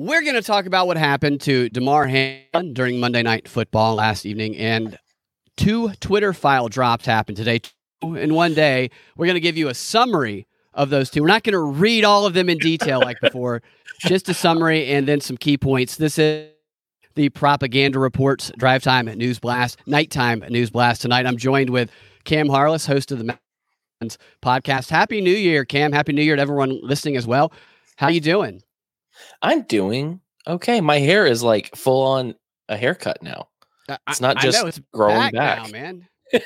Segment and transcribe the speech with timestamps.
[0.00, 4.24] We're going to talk about what happened to Damar Hamlin during Monday Night Football last
[4.24, 4.98] evening, and
[5.58, 7.60] two Twitter file drops happened today.
[8.00, 11.20] In one day, we're going to give you a summary of those two.
[11.20, 13.60] We're not going to read all of them in detail like before,
[14.00, 15.96] just a summary and then some key points.
[15.96, 16.48] This is
[17.14, 21.26] the Propaganda Reports Drive Time News Blast, Nighttime News Blast tonight.
[21.26, 21.90] I'm joined with
[22.24, 23.38] Cam Harless, host of the
[24.42, 24.88] podcast.
[24.88, 25.92] Happy New Year, Cam.
[25.92, 27.52] Happy New Year to everyone listening as well.
[27.96, 28.62] How you doing?
[29.42, 30.80] I'm doing okay.
[30.80, 32.34] My hair is like full on
[32.68, 33.48] a haircut now.
[34.08, 35.62] It's not just know, it's growing back, back.
[35.64, 36.08] now, man.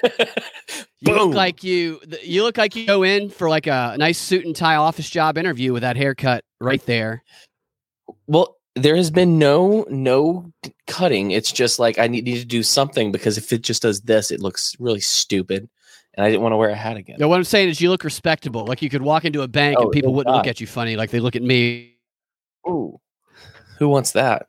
[1.00, 4.46] You look like you you look like you go in for like a nice suit
[4.46, 7.22] and tie office job interview with that haircut right there.
[8.26, 10.50] well, there has been no no
[10.86, 11.32] cutting.
[11.32, 14.30] It's just like I need, need to do something because if it just does this,
[14.30, 15.68] it looks really stupid,
[16.14, 17.16] and I didn't want to wear a hat again.
[17.18, 18.64] No, what I'm saying is you look respectable.
[18.64, 20.96] Like you could walk into a bank Oh, and people wouldn't look at you funny
[20.96, 21.93] like they look at me.
[22.68, 23.00] Ooh,
[23.78, 24.46] who wants that?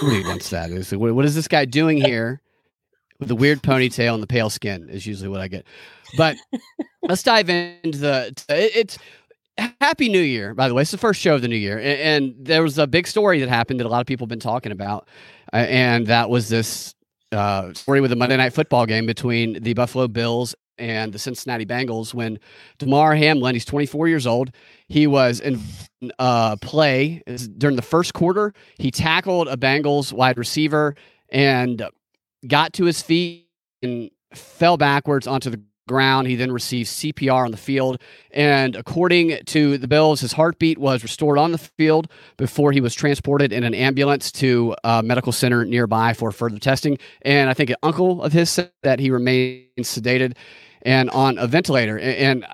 [0.00, 0.70] Who wants that?
[0.98, 2.40] What is this guy doing here
[3.18, 4.88] with the weird ponytail and the pale skin?
[4.88, 5.66] Is usually what I get.
[6.16, 6.36] But
[7.02, 8.34] let's dive into the.
[8.48, 8.98] it- It's
[9.80, 10.82] Happy New Year, by the way.
[10.82, 11.86] It's the first show of the new year, and,
[12.26, 14.38] and there was a big story that happened that a lot of people have been
[14.38, 15.08] talking about,
[15.52, 16.94] and that was this
[17.32, 21.64] uh, story with the Monday Night Football game between the Buffalo Bills and the Cincinnati
[21.64, 22.38] Bengals when
[22.78, 24.50] Damar Hamlin, he's 24 years old,
[24.88, 25.60] he was in
[26.18, 27.22] uh, play
[27.58, 28.52] during the first quarter.
[28.78, 30.94] He tackled a Bengals wide receiver
[31.30, 31.86] and
[32.46, 33.48] got to his feet
[33.82, 36.26] and fell backwards onto the ground.
[36.26, 38.00] He then received CPR on the field.
[38.32, 42.94] And according to the Bills, his heartbeat was restored on the field before he was
[42.94, 46.98] transported in an ambulance to a medical center nearby for further testing.
[47.22, 50.36] And I think an uncle of his said that he remains sedated
[50.82, 51.98] and on a ventilator.
[51.98, 52.44] A- And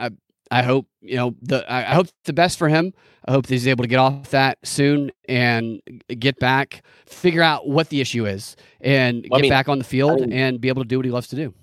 [0.53, 2.93] I, I hope, you know, the I I hope the best for him.
[3.25, 5.81] I hope that he's able to get off that soon and
[6.19, 9.79] get back, figure out what the issue is, and Well, I get mean- back on
[9.79, 11.55] the field I mean- and be able to do what he loves to do.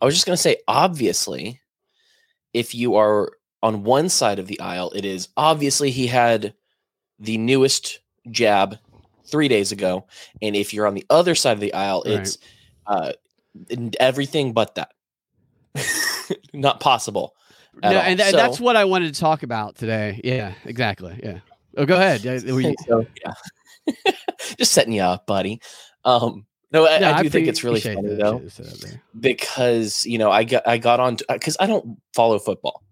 [0.00, 1.60] I was just going to say, obviously,
[2.52, 3.32] if you are
[3.62, 6.54] on one side of the aisle, it is obviously he had
[7.18, 7.98] the newest
[8.30, 8.78] jab
[9.26, 10.06] three days ago.
[10.40, 12.20] And if you're on the other side of the aisle, Right.
[12.20, 12.38] it's
[12.86, 13.12] uh,
[13.98, 14.92] everything but that.
[16.52, 17.34] Not possible.
[17.82, 20.20] No, and tha- So- that's what I wanted to talk about today.
[20.24, 21.18] Yeah, exactly.
[21.22, 21.38] Yeah.
[21.76, 22.22] Oh, go ahead.
[22.24, 23.34] You- So, yeah.
[24.58, 25.60] just setting you up, buddy.
[26.04, 28.38] Um, no, I, No, I do think it's really funny that though.
[28.40, 29.02] shit that's out there.
[29.18, 32.82] because you know I got I got on because I don't follow football.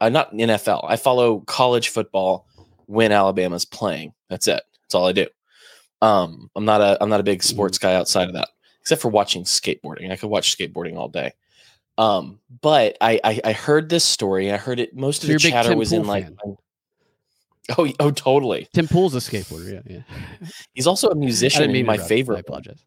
[0.00, 0.84] I'm not NFL.
[0.88, 2.46] I follow college football
[2.86, 4.12] when Alabama's playing.
[4.28, 4.62] That's it.
[4.82, 5.26] That's all I do.
[6.00, 7.86] Um, I'm not a I'm not a big sports Mm-hmm.
[7.88, 8.48] guy outside of that,
[8.80, 10.10] except for watching skateboarding.
[10.10, 11.32] I could watch skateboarding all day.
[11.98, 14.52] Um, but I I, I heard this story.
[14.52, 14.94] I heard it.
[14.94, 16.26] Most of the chatter Tim was in like.
[16.26, 16.56] fan.
[17.78, 18.66] Oh, oh, totally.
[18.74, 19.84] Tim Pool's a skateboarder.
[19.86, 20.00] Yeah,
[20.40, 20.48] yeah.
[20.74, 21.70] He's also a musician.
[21.70, 22.06] mean and my interrupt.
[22.06, 22.40] I favorite.
[22.40, 22.84] apologize.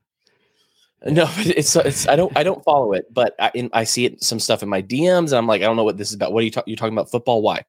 [1.06, 4.24] No, it's it's I don't I don't follow it, but I in, I see it
[4.24, 6.34] some stuff in my DMs, and I'm like, I don't know what this is about.
[6.34, 6.72] What are you talking?
[6.72, 7.42] You talking about football?
[7.42, 7.64] Why?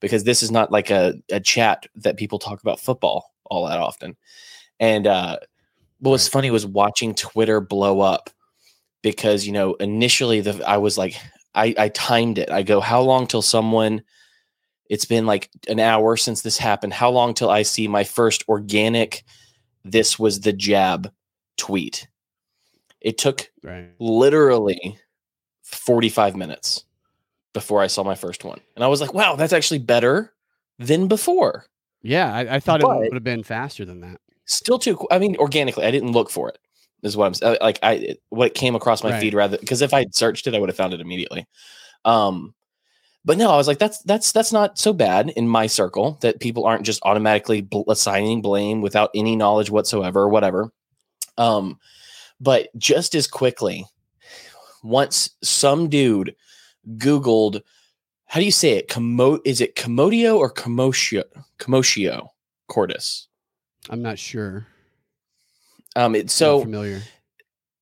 [0.00, 3.78] Because this is not like a a chat that people talk about football all that
[3.78, 4.16] often.
[4.80, 5.38] And uh,
[6.00, 8.30] what was funny was watching Twitter blow up
[9.02, 11.16] because you know initially the I was like
[11.54, 12.50] I I timed it.
[12.50, 14.02] I go, how long till someone?
[14.90, 16.94] It's been like an hour since this happened.
[16.94, 19.22] How long till I see my first organic?
[19.84, 21.12] This was the jab
[21.58, 22.08] tweet.
[23.00, 23.90] It took Right.
[23.98, 24.98] literally
[25.62, 26.84] 45 minutes
[27.52, 28.60] before I saw my first one.
[28.76, 30.32] And I was like, wow, that's actually better
[30.78, 31.66] than before.
[32.02, 34.20] Yeah, I, I thought it would have been faster than that.
[34.46, 34.98] Still too.
[35.10, 36.58] I mean, organically, I didn't look for it.
[37.02, 37.78] Is what I'm uh, like.
[37.82, 39.20] I what came across my Right.
[39.20, 41.46] feed rather because if I'd searched it, I would have found it immediately.
[42.04, 42.54] Um,
[43.24, 46.40] but no, I was like, that's that's that's not so bad in my circle that
[46.40, 50.72] people aren't just automatically bl- assigning blame without any knowledge whatsoever or whatever.
[51.36, 51.78] Um,
[52.40, 53.84] but just as quickly,
[54.82, 56.34] once some dude
[56.96, 57.60] Googled,
[58.26, 58.88] how do you say it?
[58.88, 61.24] Commo- is it Commotio or Commotio?
[61.58, 62.28] Commotio
[62.68, 63.28] cordis.
[63.90, 64.66] I'm not sure.
[65.98, 67.02] Um, it, Not so familiar.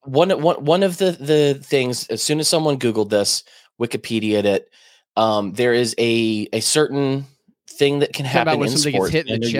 [0.04, 3.44] one one one of the the things as soon as someone googled this
[3.80, 4.70] wikipedia it
[5.16, 7.26] um there is a a certain
[7.68, 9.10] thing that can happen about when in sports.
[9.10, 9.52] gets hit in the know you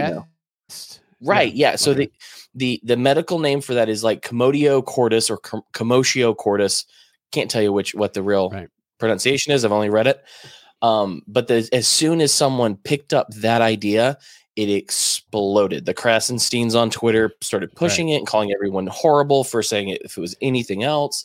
[0.71, 1.01] chest.
[1.21, 1.33] know.
[1.35, 2.07] right yeah, so okay.
[2.07, 2.13] the
[2.55, 6.87] the the medical name for that is like commotio cordis or com- commotio cordis
[7.33, 8.69] can't tell you which what the real Right.
[8.99, 10.23] pronunciation is i've only read it
[10.81, 14.17] um but the, as soon as someone picked up that idea
[14.57, 19.89] it exploded the krassensteins on twitter started pushing it and calling everyone horrible for saying
[19.91, 21.25] it if it was anything else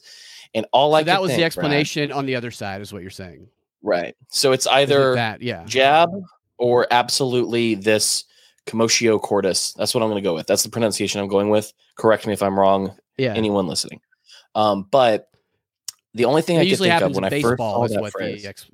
[0.53, 2.91] and all So I that was the think, Brad- explanation on the other side, is
[2.91, 3.47] what you're saying.
[3.81, 4.15] right?
[4.29, 5.63] So it's either that, yeah.
[5.65, 6.09] jab
[6.57, 8.25] or absolutely this
[8.67, 9.73] commotio cordis.
[9.73, 10.45] That's what I'm going to go with.
[10.47, 11.71] That's the pronunciation I'm going with.
[11.95, 12.95] Correct me if I'm wrong.
[13.17, 13.33] Yeah.
[13.33, 14.01] Anyone listening?
[14.53, 15.29] Um, but
[16.13, 17.75] the only thing It I could usually think of happens when in I first baseball,
[17.75, 18.67] saw is that what phrase, the ex-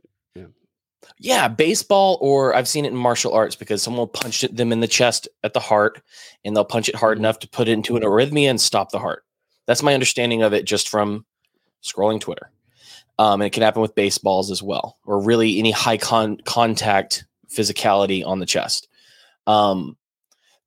[1.19, 4.87] yeah, baseball, or I've seen it in martial arts because someone punched them in the
[4.87, 6.01] chest at the heart,
[6.45, 7.21] and they'll punch it hard Mhm.
[7.21, 9.23] enough to put it into an arrhythmia and stop the heart.
[9.65, 11.25] That's my understanding of it just from
[11.83, 12.51] scrolling Twitter.
[13.19, 17.25] Um, and it can happen with baseballs as well, or really any high con- contact
[17.49, 18.87] physicality on the chest.
[19.47, 19.97] Um,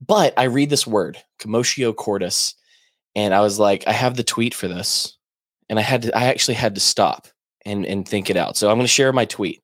[0.04, 2.54] but I read this word, commotio cordis,
[3.14, 5.16] and I was like, I have the tweet for this,
[5.68, 7.28] and I had to, I actually had to stop
[7.66, 8.56] and and think it out.
[8.56, 9.62] So I'm going to share my tweet.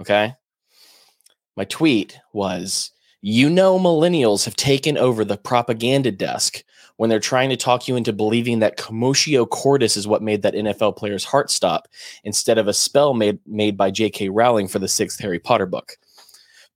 [0.00, 0.34] Okay.
[1.56, 6.62] My tweet was You know, millennials have taken over the propaganda desk
[6.96, 10.54] when they're trying to talk you into believing that commotio cordis is what made that
[10.54, 11.88] NFL player's heart stop
[12.24, 14.30] instead of a spell made, made by J.K.
[14.30, 15.96] Rowling for the sixth Harry Potter book.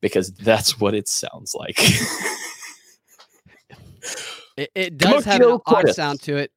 [0.00, 1.78] Because that's what it sounds like.
[4.56, 6.52] It, it does have an odd sound to it,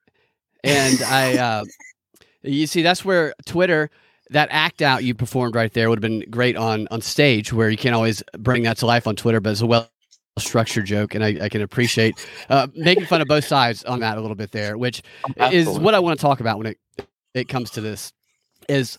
[0.63, 1.63] and I, uh,
[2.42, 3.89] you see, that's where Twitter,
[4.30, 7.70] that act out you performed right there would have been great on on stage, where
[7.70, 9.90] you can't always bring that to life on Twitter, but it's a well
[10.40, 12.16] structured joke, and I, I can appreciate
[12.50, 15.04] uh, making fun of both sides on that a little bit there, which
[15.52, 16.78] is what I want to talk about when it
[17.34, 18.12] it comes to this.
[18.70, 18.98] Is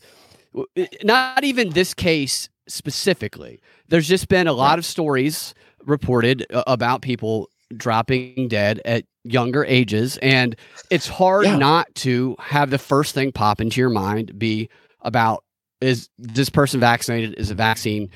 [1.03, 3.61] not even this case specifically.
[3.89, 5.55] There's just been a lot of stories
[5.85, 10.55] reported uh, about people dropping dead at younger ages and
[10.91, 11.57] it's hard Yeah.
[11.57, 14.69] not to have the first thing pop into your mind be
[15.05, 15.45] about
[15.81, 18.11] is this person vaccinated is a vaccine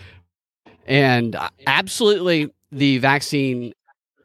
[0.86, 1.36] and
[1.66, 3.72] absolutely the vaccine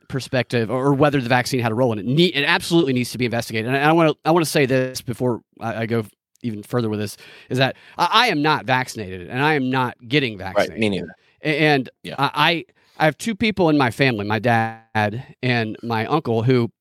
[0.08, 3.18] perspective or whether the vaccine had a role in it need, it absolutely needs to
[3.18, 6.06] be investigated and i want to i want to say this before I, I go
[6.42, 7.18] even further with this
[7.50, 10.80] is that I, I am not vaccinated and i am not getting vaccinated right.
[10.80, 11.16] Me neither.
[11.42, 12.16] And Yeah.
[12.18, 12.66] I
[12.98, 16.72] I have two people in my family, my dad and my uncle, who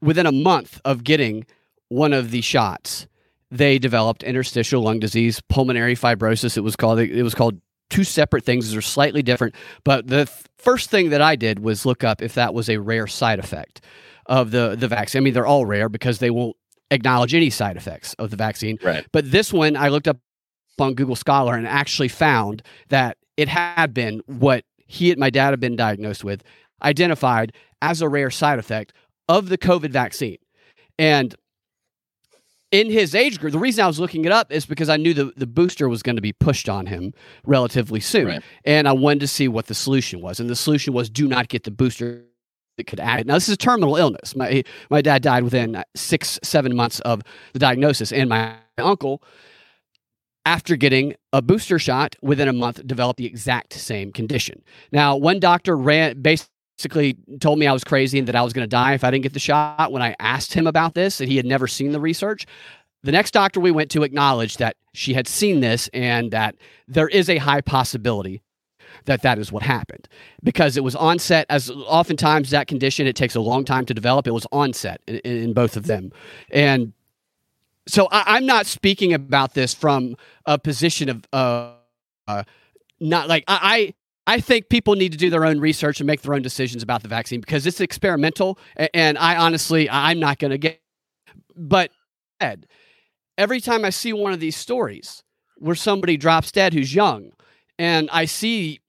[0.00, 1.46] within a month of getting
[1.88, 3.06] one of the shots,
[3.50, 6.56] they developed interstitial lung disease, pulmonary fibrosis.
[6.56, 7.60] It was called it was called
[7.90, 8.70] two separate things.
[8.70, 9.54] They're slightly different.
[9.84, 12.78] But the th- first thing that I did was look up if that was a
[12.78, 13.80] rare side effect
[14.26, 15.20] of the the vaccine.
[15.20, 16.56] I mean, they're all rare because they won't
[16.90, 18.78] acknowledge any side effects of the vaccine.
[18.82, 19.06] Right.
[19.12, 20.18] But this one, I looked up
[20.78, 25.50] on Google Scholar and actually found that it had been what he and my dad
[25.50, 26.42] had been diagnosed with,
[26.82, 28.92] identified as a rare side effect
[29.28, 30.38] of the COVID vaccine.
[30.98, 31.34] And
[32.70, 35.14] in his age group, the reason I was looking it up is because I knew
[35.14, 38.26] the, the booster was going to be pushed on him relatively soon.
[38.26, 38.42] Right.
[38.64, 40.38] And I wanted to see what the solution was.
[40.38, 42.24] And the solution was do not get the booster
[42.76, 43.26] that could add it.
[43.26, 44.36] Now, this is a terminal illness.
[44.36, 47.22] My, my dad died within six, seven months of
[47.52, 48.12] the diagnosis.
[48.12, 49.22] And my uncle,
[50.44, 54.62] after getting a booster shot within a month, developed the exact same condition.
[54.92, 56.20] Now, one doctor ran
[56.78, 59.10] basically told me I was crazy and that I was going to die if I
[59.10, 59.90] didn't get the shot.
[59.90, 62.46] When I asked him about this, that he had never seen the research,
[63.02, 66.54] the next doctor we went to acknowledged that she had seen this and that
[66.86, 68.42] there is a high possibility
[69.06, 70.08] that that is what happened
[70.42, 74.26] because it was onset as oftentimes that condition it takes a long time to develop
[74.26, 76.10] it was onset in, in both of them
[76.50, 76.92] and
[77.86, 80.16] so I, I'm not speaking about this from
[80.46, 81.74] a position of uh,
[82.26, 82.42] uh,
[82.98, 83.94] not like I,
[84.28, 87.02] I think people need to do their own research and make their own decisions about
[87.02, 88.58] the vaccine because it's experimental,
[88.92, 90.82] and I honestly I'm not going to get.
[91.56, 91.92] But
[92.38, 92.66] Ed,
[93.38, 95.24] every time I see one of these stories
[95.56, 97.32] where somebody drops dead who's young,
[97.78, 98.80] and I see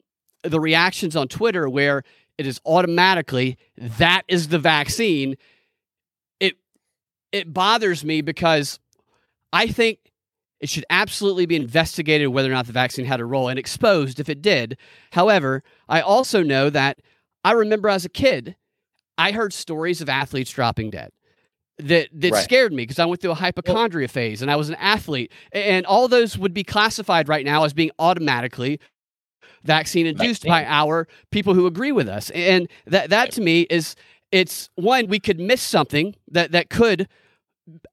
[0.44, 2.04] the reactions on Twitter where
[2.38, 5.38] it is automatically that is the vaccine.
[6.42, 6.58] It
[7.32, 8.78] it bothers me because
[9.54, 10.00] I think
[10.60, 14.20] it should absolutely be investigated whether or not the vaccine had a role and exposed
[14.20, 14.78] if it did.
[15.12, 17.00] However, I also know that
[17.44, 18.56] I remember as a kid,
[19.18, 21.12] I heard stories of athletes dropping dead
[21.78, 22.44] that that Right.
[22.44, 25.86] scared me because I went through a hypochondria phase and I was an athlete, and
[25.86, 28.80] all those would be classified right now as being automatically
[29.64, 33.96] vaccine induced by our people who agree with us, and that that to me is
[34.32, 37.08] it's one we could miss something that that could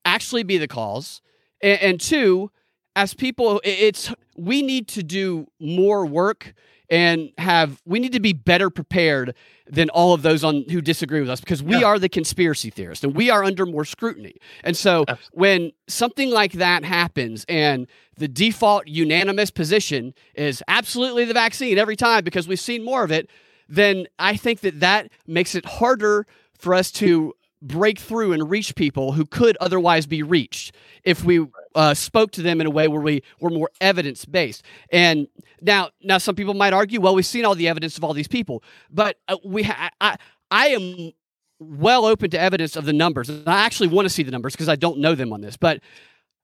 [0.04, 1.20] actually be the cause,
[1.62, 2.50] and, and two,
[2.96, 6.54] as people, it's we need to do more work
[6.90, 9.34] and have we need to be better prepared
[9.68, 11.86] than all of those on who disagree with us because we Yeah.
[11.86, 14.36] are the conspiracy theorists and we are under more scrutiny.
[14.62, 15.38] And so Absolutely.
[15.38, 17.86] when something like that happens and
[18.16, 23.10] the default unanimous position is absolutely the vaccine every time because we've seen more of
[23.10, 23.28] it,
[23.68, 26.24] then I think that that makes it harder
[26.56, 31.46] for us to break through and reach people who could otherwise be reached if we
[31.74, 34.62] uh, spoke to them in a way where we were more evidence based.
[34.90, 35.26] And
[35.60, 38.28] now, now some people might argue, well, we've seen all the evidence of all these
[38.28, 40.16] people, but uh, we, ha- I,
[40.50, 41.12] I am
[41.58, 43.28] well open to evidence of the numbers.
[43.28, 45.56] And I actually want to see the numbers because I don't know them on this.
[45.56, 45.80] But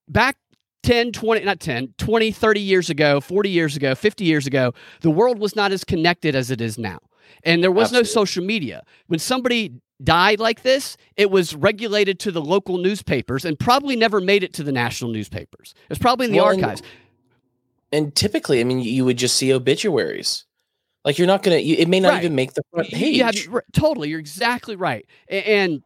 [0.08, 0.36] back
[0.82, 5.10] 10, 20, not 10, 20, 30 years ago, 40 years ago, 50 years ago, the
[5.10, 6.98] world was not as connected as it is now.
[7.44, 8.82] And there was no social media.
[9.06, 14.20] When somebody died like this, it was regulated to the local newspapers and probably never
[14.20, 15.74] made it to the national newspapers.
[15.90, 16.82] It's probably in the Well, archives.
[17.92, 20.44] And typically, I mean, you would just see obituaries.
[21.04, 21.58] Like you're not gonna.
[21.58, 22.24] You, it may not Right.
[22.24, 23.16] even make the front page.
[23.16, 23.36] you have-
[23.72, 25.04] totally, you're exactly right.
[25.28, 25.82] And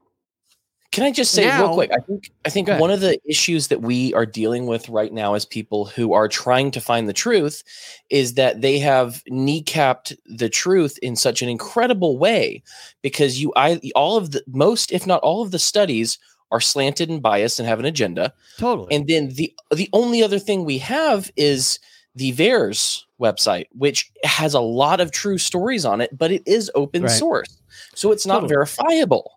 [0.92, 1.90] Can I just say Now- real quick?
[1.92, 5.34] I think I think one of the issues that we are dealing with right now
[5.34, 7.62] as people who are trying to find the truth
[8.08, 12.62] is that they have kneecapped the truth in such an incredible way
[13.02, 16.18] because you I all of the most if not all of the studies
[16.52, 18.32] are slanted and biased and have an agenda.
[18.56, 18.94] totally.
[18.94, 21.78] And then the the only other thing we have is
[22.14, 26.70] the VAERS website, which has a lot of true stories on it, but it is
[26.74, 27.10] open Right.
[27.10, 27.58] source.
[27.94, 28.48] So it's not Totally.
[28.54, 29.35] verifiable.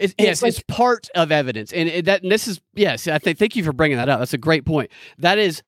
[0.00, 3.06] It's, And yes, it's it's part of evidence, and it, that and this is yes.
[3.06, 4.18] I think thank you for bringing that up.
[4.18, 4.90] That's a great point.
[5.18, 5.62] That is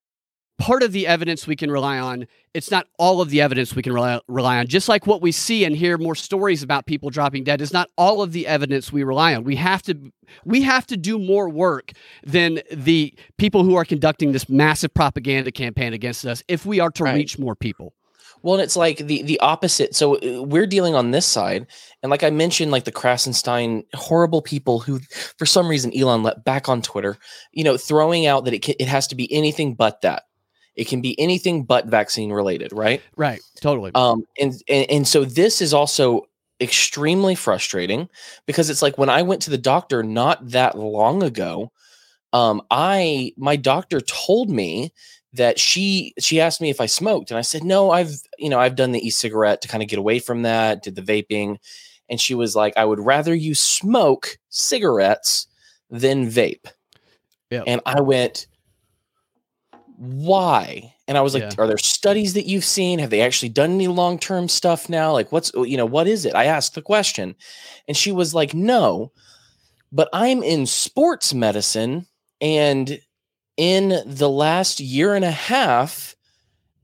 [0.59, 2.27] part of the evidence we can rely on.
[2.55, 4.69] It's not all of the evidence we can rely, rely on.
[4.69, 7.89] Just like what we see and hear more stories about people dropping dead is not
[7.99, 9.45] all of the evidence we rely on.
[9.45, 10.13] We have to
[10.45, 11.93] we have to do more work
[12.25, 16.91] than the people who are conducting this massive propaganda campaign against us if we are
[16.93, 17.17] to Right.
[17.17, 17.95] reach more people.
[18.43, 19.95] Well, and it's like the the opposite.
[19.95, 21.67] So uh, we're dealing on this side,
[22.03, 25.01] and like I mentioned, like the Krassenstein horrible people who,
[25.39, 27.17] for some reason, Elon let back on Twitter,
[27.53, 30.25] you know, throwing out that it can, it has to be anything but that.
[30.75, 33.03] It can be anything but vaccine related, right?
[33.17, 33.41] Right.
[33.61, 33.93] Totally.
[33.95, 36.27] Um, and, and and so this is also
[36.61, 38.09] extremely frustrating
[38.47, 41.73] because it's like when I went to the doctor not that long ago,
[42.33, 44.93] um, I my doctor told me
[45.35, 47.91] that she she asked me if I smoked, and I said no.
[47.91, 50.95] I've you know I've done the e-cigarette to kind of get away from that, did
[50.95, 51.59] the vaping,
[52.09, 55.47] and she was like, I would rather you smoke cigarettes
[55.91, 56.67] than vape.
[57.51, 57.65] Yep.
[57.67, 58.47] And I went,
[59.97, 60.95] why?
[61.07, 61.51] And I was like, Yeah.
[61.59, 62.99] are there studies that you've seen?
[62.99, 65.13] Have they actually done any long term stuff now?
[65.13, 66.35] Like, what's, you know, what is it?
[66.35, 67.35] I asked the question.
[67.87, 69.13] And she was like, no,
[69.93, 72.07] but I'm in sports medicine.
[72.41, 73.01] And
[73.57, 76.17] in the last year and a half,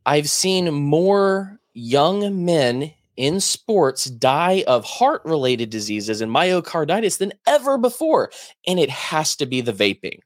[0.07, 7.33] I've seen more young men in sports die of heart related diseases and myocarditis than
[7.47, 8.31] ever before.
[8.67, 10.21] And it has to be the vaping.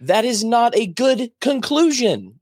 [0.00, 2.38] That is not a good conclusion.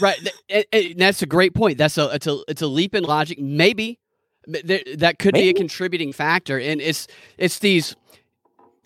[0.00, 0.18] Right.
[0.18, 1.78] and- and eh, eh, that's a great point.
[1.78, 3.40] That's a it's a it's a leap in logic.
[3.40, 3.98] Maybe
[4.46, 7.96] that could be a contributing factor, and it's it's these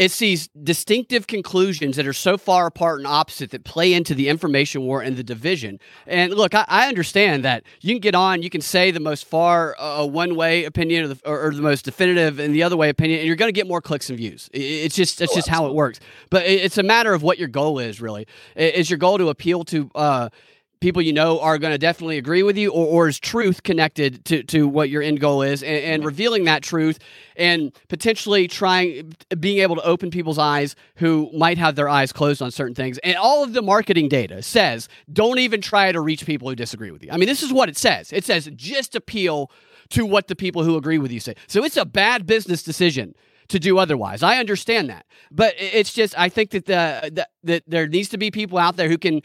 [0.01, 4.29] it's these distinctive conclusions that are so far apart and opposite that play into the
[4.29, 5.79] information war and the division.
[6.07, 9.27] And look, I, I understand that you can get on, you can say the most
[9.27, 12.77] far uh, one way opinion or the, or, or the most definitive and the other
[12.79, 14.49] way opinion, and you're going to get more clicks and views.
[14.55, 16.01] It's just that's Oh, just how it works.
[16.31, 18.01] But it- it's a matter of what your goal is.
[18.01, 18.27] Really,
[18.57, 20.29] is your goal to appeal to uh,
[20.81, 24.25] people you know are going to definitely agree with you, or, or is truth connected
[24.25, 26.07] to, to what your end goal is, and, and mm-hmm.
[26.07, 26.99] revealing that truth,
[27.37, 32.43] and potentially trying being able to open people's eyes who might have their eyes closed
[32.43, 32.99] on certain things.
[32.99, 36.91] And all of the marketing data says don't even try to reach people who disagree
[36.91, 37.11] with you.
[37.13, 38.13] I mean, this is what it says.
[38.13, 39.51] It says just appeal
[39.91, 41.35] to what the people who agree with you say.
[41.47, 43.15] So it's a bad business decision
[43.49, 44.23] to do otherwise.
[44.23, 48.19] I understand that, but it's just I think that the that, that there needs to
[48.19, 49.23] be people out there who can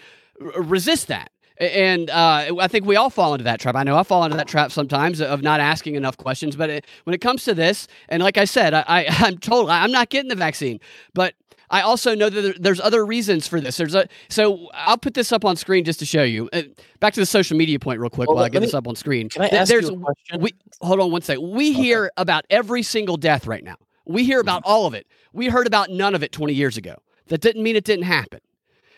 [0.57, 3.75] resist that And uh, I think we all fall into that trap.
[3.75, 6.55] I know I fall into that trap sometimes of not asking enough questions.
[6.55, 9.69] But it, when it comes to this, and like I said, I, I, I'm told
[9.69, 10.79] I'm not getting the vaccine.
[11.13, 11.33] But
[11.69, 13.77] I also know that there's other reasons for this.
[13.77, 16.49] There's a so I'll put this up on screen just to show you.
[16.51, 16.63] Uh,
[16.99, 18.87] back to the social media point, real quick, well, while I get me, this up
[18.87, 19.29] on screen.
[19.29, 20.41] Can I ask there's, you a question?
[20.41, 21.49] We, hold on one second.
[21.49, 21.81] We okay.
[21.81, 23.77] hear about every single death right now.
[24.05, 24.71] We hear about mm-hmm.
[24.71, 25.07] all of it.
[25.31, 26.95] We heard about none of it 20 years ago.
[27.27, 28.41] That didn't mean it didn't happen.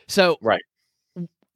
[0.08, 0.62] So right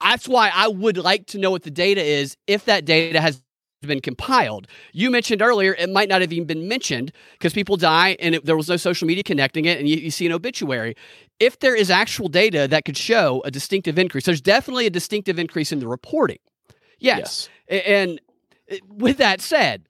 [0.01, 3.41] that's why I would like to know what the data is if that data has
[3.81, 4.67] been compiled.
[4.93, 8.46] You mentioned earlier it might not have even been mentioned because people die and it,
[8.46, 10.96] there was no social media connecting it, and you, you, see an obituary.
[11.39, 15.39] If there is actual data that could show a distinctive increase, there's definitely a distinctive
[15.39, 16.38] increase in the reporting.
[17.00, 17.50] Yes.
[17.70, 17.84] yes.
[17.86, 18.22] And
[18.72, 19.88] uh, with that said,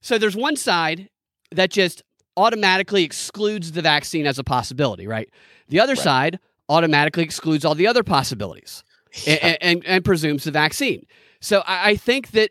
[0.00, 1.10] so there's one side
[1.50, 2.02] that just
[2.36, 5.28] automatically excludes the vaccine as a possibility, right?
[5.68, 6.02] The other right.
[6.02, 6.38] side
[6.70, 8.82] automatically excludes all the other possibilities
[9.24, 9.34] yeah.
[9.42, 11.06] and, and, and, presumes the vaccine.
[11.40, 12.50] So I, I think that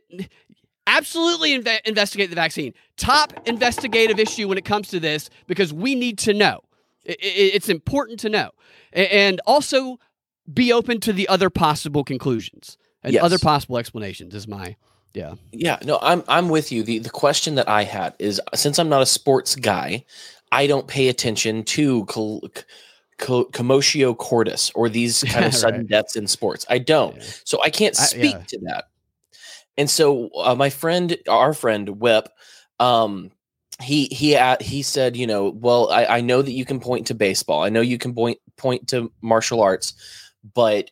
[0.87, 2.73] absolutely inve- investigate the vaccine.
[2.97, 6.61] Top investigative issue when it comes to this because we need to know.
[7.03, 8.51] It, it, it's important to know.
[8.91, 9.99] And also
[10.51, 13.23] be open to the other possible conclusions and yes.
[13.23, 14.75] other possible explanations is my
[15.13, 15.35] yeah.
[15.51, 16.83] Yeah, no, I'm I'm with you.
[16.83, 20.05] The the question that I had is since I'm not a sports guy,
[20.51, 22.47] I don't pay attention to col-
[23.19, 25.89] co- commotio cordis or these kind of sudden right.
[25.89, 26.65] deaths in sports.
[26.69, 27.17] I don't.
[27.17, 27.23] Yeah.
[27.43, 28.45] So I can't speak I, yeah.
[28.47, 28.85] to that.
[29.77, 32.29] And so uh, my friend, our friend Whip,
[32.79, 33.31] um,
[33.81, 37.07] he he uh, he said, you know, well, I, I know that you can point
[37.07, 37.63] to baseball.
[37.63, 39.93] I know you can point point to martial arts,
[40.53, 40.91] but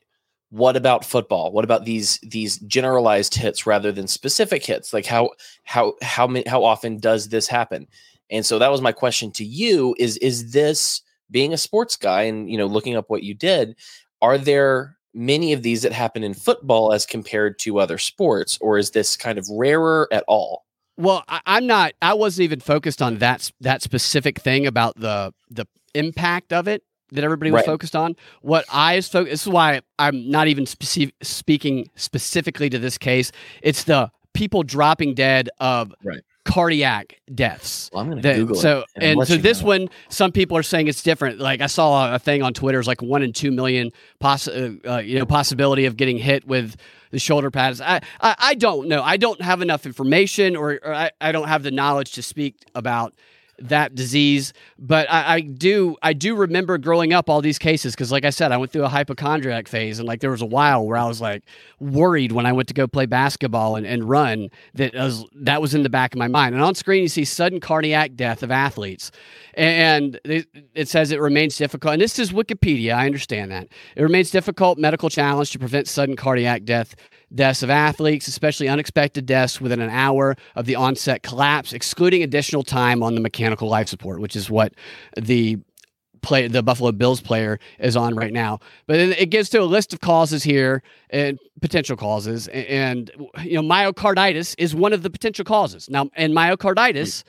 [0.49, 1.51] what about football?
[1.51, 4.93] What about these these generalized hits rather than specific hits?
[4.93, 5.31] Like how
[5.63, 7.87] how how many how often does this happen?
[8.29, 12.23] And so that was my question to you: is is this being a sports guy
[12.23, 13.75] and you know looking up what you did
[14.21, 18.77] are there many of these that happen in football as compared to other sports or
[18.77, 20.65] is this kind of rarer at all?
[20.97, 25.33] Well I, i'm not i wasn't even focused on that that specific thing about the
[25.49, 27.65] the impact of it that everybody was right.
[27.65, 28.15] focused on.
[28.41, 32.97] What i is focused this is why i'm not even speci- speaking specifically to this
[32.97, 33.31] case.
[33.61, 37.89] It's the people dropping dead of right cardiac deaths.
[37.93, 38.85] Well, I'm going to Google so, it.
[38.95, 39.67] And, and so this know.
[39.67, 41.39] one, some people are saying it's different.
[41.39, 44.71] Like I saw a thing on Twitter, it's like one in two million poss- uh,
[44.87, 46.75] uh, you know, possibility of getting hit with
[47.11, 47.81] the shoulder pads.
[47.81, 49.03] I, I, I don't know.
[49.03, 52.55] I don't have enough information or, or I, I don't have the knowledge to speak
[52.73, 53.13] about
[53.59, 54.53] that disease.
[54.77, 58.29] But I, I do I do remember growing up all these cases because, like I
[58.29, 61.05] said, I went through a hypochondriac phase, and like there was a while where I
[61.05, 61.43] was like
[61.79, 65.73] worried when I went to go play basketball and, and run that was that was
[65.73, 66.55] in the back of my mind.
[66.55, 69.11] And on screen, you see sudden cardiac death of athletes,
[69.53, 71.93] and it, it says it remains difficult.
[71.93, 72.93] And this is Wikipedia.
[72.93, 76.95] I understand that it remains difficult medical challenge to prevent sudden cardiac death
[77.33, 82.63] deaths of athletes, especially unexpected deaths within an hour of the onset collapse, excluding additional
[82.63, 84.73] time on the mechanical life support, which is what
[85.17, 85.57] the
[86.21, 88.59] play the Buffalo Bills player is on right now.
[88.85, 93.11] But it gives to a list of causes here and potential causes, and
[93.43, 95.89] you know myocarditis is one of the potential causes.
[95.89, 97.23] Now, and myocarditis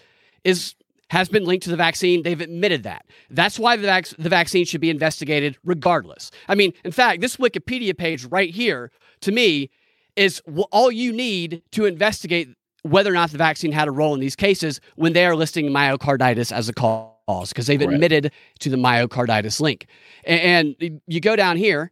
[0.44, 0.74] is
[1.10, 2.22] has been linked to the vaccine.
[2.22, 3.06] They've admitted that.
[3.30, 6.30] That's why the, vac- the vaccine should be investigated regardless.
[6.48, 8.90] I mean, in fact, this Wikipedia page right here,
[9.22, 9.70] to me,
[10.18, 12.48] is all you need to investigate
[12.82, 15.66] whether or not the vaccine had a role in these cases when they are listing
[15.70, 19.86] myocarditis as a cause because they've admitted to the myocarditis link.
[20.24, 21.90] And, and, you go down here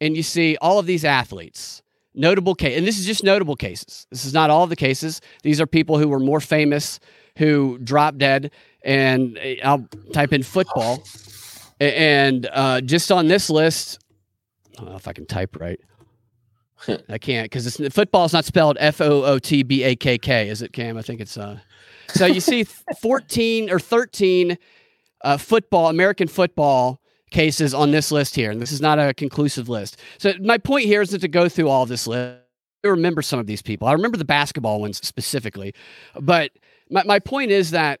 [0.00, 1.82] and you see all of these athletes,
[2.14, 4.06] notable case, and this is just notable cases.
[4.10, 5.20] This is not all of the cases.
[5.42, 7.00] These are people who were more famous
[7.38, 8.50] who dropped dead.
[8.82, 11.02] And eh, I'll type in football,
[11.80, 13.98] and uh, just on this list,
[14.76, 15.80] I don't know if I can type right.
[17.08, 20.48] I can't because football is not spelled F O O T B A K K,
[20.48, 20.96] is it, Cam?
[20.96, 21.58] I think it's uh.
[22.08, 22.64] So you see,
[23.00, 24.58] fourteen or thirteen
[25.22, 29.68] uh, football, American football cases on this list here, and this is not a conclusive
[29.68, 29.98] list.
[30.18, 32.40] So my point here isn't to go through all this list.
[32.84, 33.88] I remember some of these people.
[33.88, 35.74] I remember the basketball ones specifically,
[36.20, 36.52] but
[36.90, 38.00] my my point is that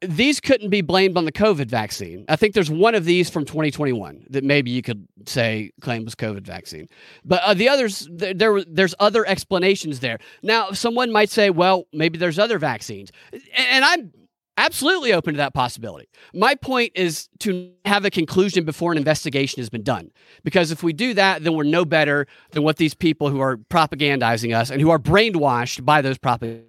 [0.00, 2.24] these couldn't be blamed on the COVID vaccine.
[2.28, 6.14] I think there's one of these from 2021 that maybe you could say claim was
[6.14, 6.88] COVID vaccine,
[7.24, 10.18] but uh, the others there, there there's other explanations there.
[10.42, 13.10] Now, someone might say, well, maybe there's other vaccines,
[13.56, 14.12] and I'm
[14.56, 16.08] absolutely open to that possibility.
[16.34, 20.10] My point is to have a conclusion before an investigation has been done,
[20.44, 23.56] because if we do that, then we're no better than what these people who are
[23.56, 26.66] propagandizing us and who are brainwashed by those propaganda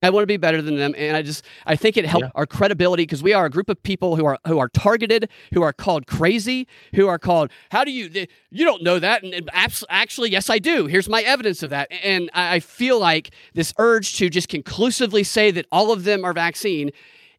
[0.00, 2.30] I want to be better than them, and I just I think it helped Yeah.
[2.36, 5.62] our credibility because we are a group of people who are who are targeted, who
[5.62, 9.50] are called crazy, who are called how do you you don't know that, and, and
[9.52, 10.86] abs- actually yes I do.
[10.86, 15.24] Here's my evidence of that, and I, I feel like this urge to just conclusively
[15.24, 16.90] say that all of them are vaccine,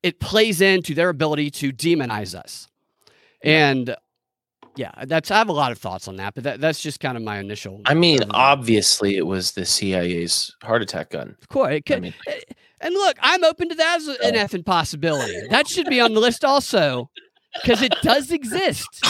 [0.04, 2.68] it plays into their ability to demonize us,
[3.42, 3.96] and
[4.80, 7.18] yeah, that's I have a lot of thoughts on that, but that, that's just kind
[7.18, 7.82] of my initial.
[7.86, 11.36] I mean, obviously, it was the CIA's heart attack gun.
[11.42, 12.14] Of course, it could, I mean,
[12.80, 15.36] And look, I'm open to that as an effing possibility.
[15.50, 17.10] That should be on the list also,
[17.62, 18.88] because it does exist.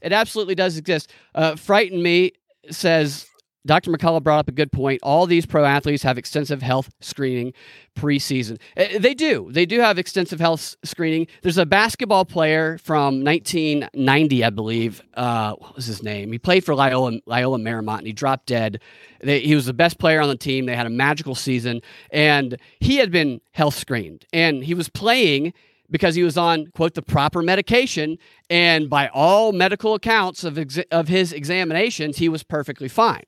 [0.00, 1.12] it absolutely does exist.
[1.34, 2.32] Uh, Frighten Me
[2.70, 3.26] says
[3.66, 3.90] Dr.
[3.90, 5.00] McCullough brought up a good point.
[5.02, 7.52] All these pro athletes have extensive health screening
[7.96, 8.58] preseason.
[8.76, 9.48] Uh, They do.
[9.50, 11.26] They do have extensive health screening.
[11.42, 15.02] There's a basketball player from 1990, I believe.
[15.14, 16.32] Uh, what was his name?
[16.32, 18.80] He played for Loyola, Loyola Marymount, and he dropped dead.
[19.20, 20.66] They, he was the best player on the team.
[20.66, 25.52] They had a magical season, and he had been health screened, and he was playing
[25.90, 28.18] because he was on quote the proper medication,
[28.50, 33.24] and by all medical accounts of ex- of his examinations, he was perfectly fine.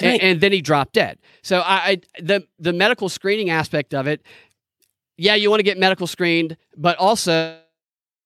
[0.00, 1.18] And, and then he dropped dead.
[1.42, 4.22] So I, I the the medical screening aspect of it,
[5.16, 7.58] yeah, you want to get medical screened, but also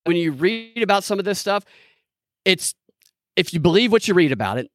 [0.04, 1.64] when you read about some of this stuff,
[2.44, 2.74] it's
[3.36, 4.70] if you believe what you read about it,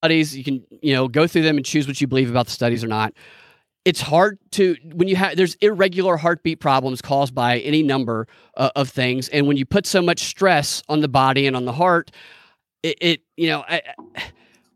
[0.00, 2.52] studies you can you know go through them and choose what you believe about the
[2.52, 3.12] studies or not.
[3.84, 8.70] It's hard to when you have there's irregular heartbeat problems caused by any number uh,
[8.76, 11.72] of things, and when you put so much stress on the body and on the
[11.72, 12.10] heart,
[12.82, 13.82] it, it you know I,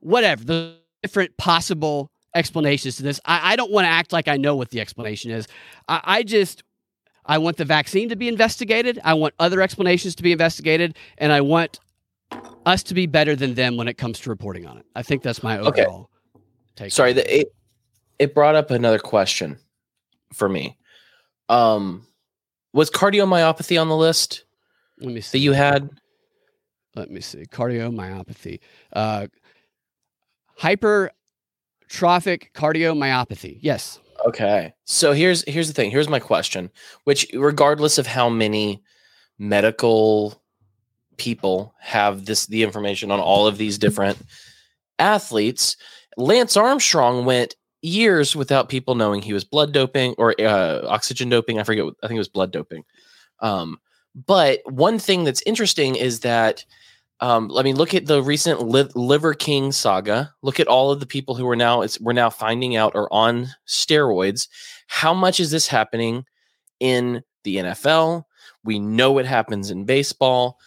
[0.00, 3.20] whatever the different possible explanations to this.
[3.26, 5.46] I, I don't want to act like I know what the explanation is.
[5.86, 6.62] I, I just
[7.26, 8.98] I want the vaccine to be investigated.
[9.04, 11.78] I want other explanations to be investigated, and I want
[12.64, 14.86] us to be better than them when it comes to reporting on it.
[14.96, 15.82] I think that's my Okay.
[15.82, 16.10] overall
[16.76, 16.90] take.
[16.90, 17.54] Sorry, the, it
[18.18, 19.58] it brought up another question
[20.32, 20.76] for me.
[21.48, 22.06] Um,
[22.72, 24.44] was cardiomyopathy on the list
[24.98, 25.38] Let me that see.
[25.38, 25.90] you had?
[26.96, 27.44] Let me see.
[27.46, 28.60] Cardiomyopathy.
[28.92, 29.26] Uh,
[30.58, 31.10] hypertrophic
[32.54, 33.58] cardiomyopathy.
[33.60, 34.00] Yes.
[34.26, 34.72] Okay.
[34.84, 35.90] So here's here's the thing.
[35.90, 36.70] Here's my question.
[37.04, 38.82] Which, regardless of how many
[39.38, 40.40] medical
[41.16, 44.18] people have this the information on all of these different
[44.98, 45.76] athletes,
[46.16, 51.58] Lance Armstrong went years without people knowing he was blood doping or uh, oxygen doping.
[51.58, 51.84] I forget.
[52.02, 52.84] I think it was blood doping.
[53.40, 53.78] Um,
[54.14, 56.64] but one thing that's interesting is that
[57.20, 60.34] um, I mean, look at the recent Li- Liver King saga.
[60.42, 63.12] Look at all of the people who are now it's we're now finding out are
[63.12, 64.48] on steroids.
[64.88, 66.24] How much is this happening
[66.80, 68.24] in the NFL?
[68.64, 70.58] We know it happens in baseball.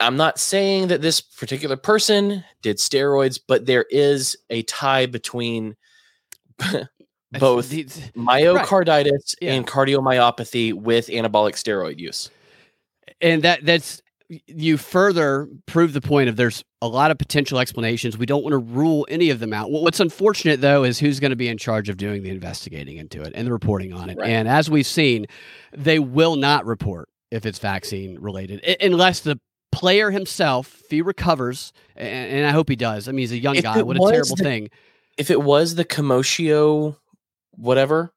[0.00, 5.76] I'm not saying that this particular person did steroids, but there is a tie between
[7.38, 9.54] both myocarditis Yeah.
[9.54, 12.30] and cardiomyopathy with anabolic steroid use.
[13.20, 14.00] and that that's
[14.46, 18.16] you further prove the point of there's a lot of potential explanations.
[18.16, 19.70] We don't want to rule any of them out.
[19.70, 23.20] What's unfortunate though is who's going to be in charge of doing the investigating into
[23.22, 24.16] it and the reporting on it.
[24.16, 24.30] Right.
[24.30, 25.26] And as we've seen,
[25.76, 29.38] they will not report if it's vaccine related unless the
[29.72, 33.08] player himself, if he recovers, and, and I hope he does.
[33.08, 33.82] I mean, he's a young If guy.
[33.82, 34.70] What a terrible the- thing.
[35.18, 36.96] If it was the commotio
[37.52, 38.12] whatever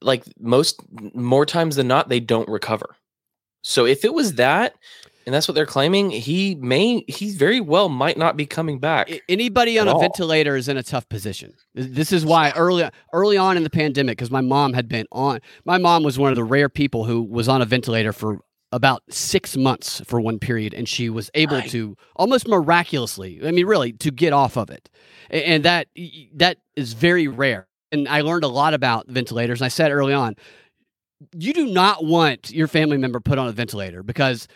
[0.00, 0.80] like most
[1.14, 2.96] more times than not they don't recover
[3.62, 4.74] so if it was that
[5.26, 9.10] and that's what they're claiming he may he very well might not be coming back
[9.28, 10.00] Anybody on a all.
[10.00, 11.52] ventilator is in a tough position.
[11.74, 15.40] This is why early early on in the pandemic, because my mom had been on.
[15.66, 18.40] My mom was one of the rare people who was on a ventilator for
[18.72, 21.70] about six months for one period, and she was able Right.
[21.70, 23.40] to almost miraculously.
[23.44, 24.90] I mean, really, to get off of it,
[25.30, 25.88] and that
[26.34, 27.66] that is very rare.
[27.90, 29.60] And I learned a lot about ventilators.
[29.60, 30.36] And I said early on,
[31.34, 34.46] you do not want your family member put on a ventilator because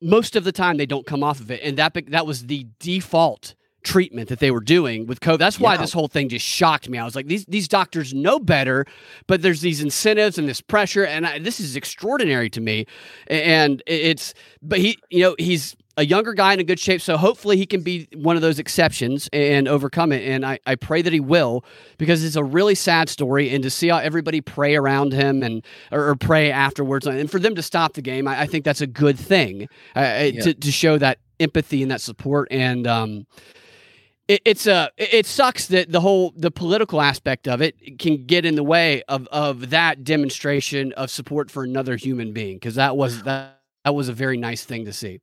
[0.00, 2.66] most of the time they don't come off of it and that that was the
[2.78, 5.80] default treatment that they were doing with covid that's why Yeah.
[5.80, 8.84] this whole thing just shocked me i was like these these doctors know better
[9.26, 12.86] but there's these incentives and this pressure and I, this is extraordinary to me
[13.26, 17.16] and it's but he you know he's a younger guy in a good shape so
[17.16, 21.02] hopefully he can be one of those exceptions and overcome it and i, I pray
[21.02, 21.64] that he will
[21.98, 25.64] because it's a really sad story and to see how everybody pray around him and
[25.90, 28.80] or, or pray afterwards and for them to stop the game i, I think that's
[28.80, 30.40] a good thing uh, Yeah.
[30.42, 33.26] to, to show that empathy and that support and um
[34.30, 38.24] it, it's a it it sucks that the whole the political aspect of it can
[38.26, 42.76] get in the way of of that demonstration of support for another human being because
[42.76, 45.20] that was that that was a very nice thing to see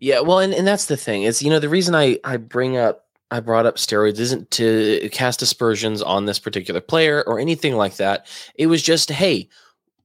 [0.00, 2.76] yeah well and, and that's the thing is you know the reason i i bring
[2.76, 7.74] up I brought up steroids isn't to cast aspersions on this particular player or anything
[7.74, 8.24] like that.
[8.54, 9.48] It was just, hey,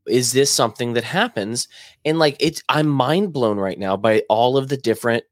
[0.08, 1.68] is this something that happens?
[2.04, 5.24] And like it's I'm mind blown right now by all of the different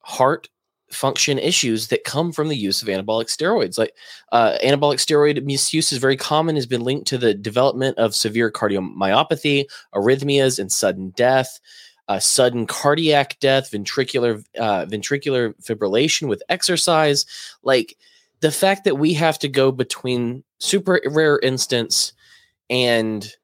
[0.00, 0.48] heart
[0.92, 3.78] function issues that come from the use of anabolic steroids.
[3.78, 3.94] Like
[4.32, 8.50] uh, anabolic steroid misuse is very common, has been linked to the development of severe
[8.50, 11.60] cardiomyopathy, arrhythmias, and sudden death.
[12.08, 17.24] Uh, sudden cardiac death, ventricular uh, ventricular fibrillation with exercise,
[17.62, 17.96] like
[18.40, 22.12] the fact that we have to go between super rare instance
[22.68, 23.36] and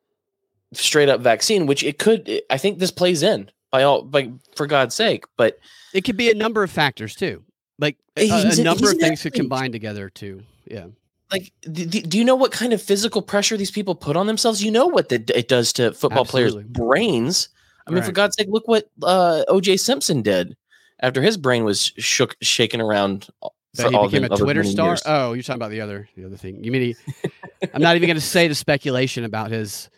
[0.72, 2.42] straight up vaccine, which it could.
[2.50, 5.26] I think this plays in by all, by for God's sake.
[5.36, 5.58] But
[5.92, 7.42] it could be a number of factors too,
[7.78, 10.42] like a, a number of things could combine together too.
[10.64, 10.86] Yeah.
[11.30, 14.64] Like, do, do you know what kind of physical pressure these people put on themselves?
[14.64, 16.62] You know what the, it does to football Absolutely.
[16.62, 17.48] players' brains.
[17.86, 18.06] I mean, right.
[18.06, 19.76] for God's sake, look what uh, O.J.
[19.76, 20.56] Simpson did
[21.00, 23.28] after his brain was shook, shaking around.
[23.74, 24.90] That he became a Twitter star.
[24.90, 25.02] Years.
[25.04, 26.64] Oh, you're talking about the other, the other thing.
[26.64, 26.96] You mean he?
[27.74, 29.90] I'm not even going to say the speculation about his.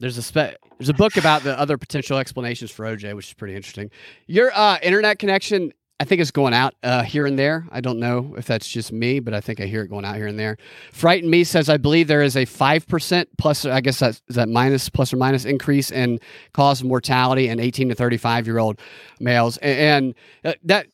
[0.00, 3.34] There's a spe- There's a book about the other potential explanations for OJ, which is
[3.34, 3.90] pretty interesting.
[4.26, 7.66] Your uh, internet connection I think is going out uh, here and there.
[7.70, 10.16] I don't know if that's just me, but I think I hear it going out
[10.16, 10.56] here and there.
[10.92, 14.88] Frighten Me says, I believe there is a 5% plus, I guess that's that minus,
[14.88, 16.18] plus or minus increase in
[16.54, 18.80] cause of mortality in 18 to 35 year old
[19.20, 19.58] males.
[19.58, 20.86] And, and uh, that,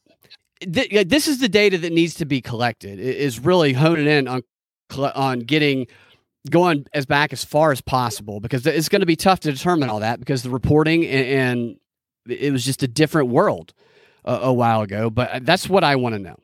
[0.61, 4.43] th- this is the data that needs to be collected, is really honing in on,
[4.99, 5.87] on getting
[6.51, 9.89] going as back as far as possible because it's going to be tough to determine
[9.89, 11.77] all that because the reporting and, and
[12.29, 13.73] it was just a different world
[14.25, 16.37] a, a while ago, but uh, that's what I want to know.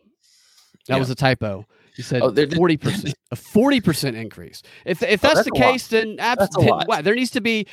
[0.88, 0.99] That yeah.
[0.99, 1.67] was a typo.
[1.97, 4.62] You said oh, forty percent, a forty percent increase.
[4.87, 7.67] If if that's, oh, that's the case, then absolutely, wow, there needs to be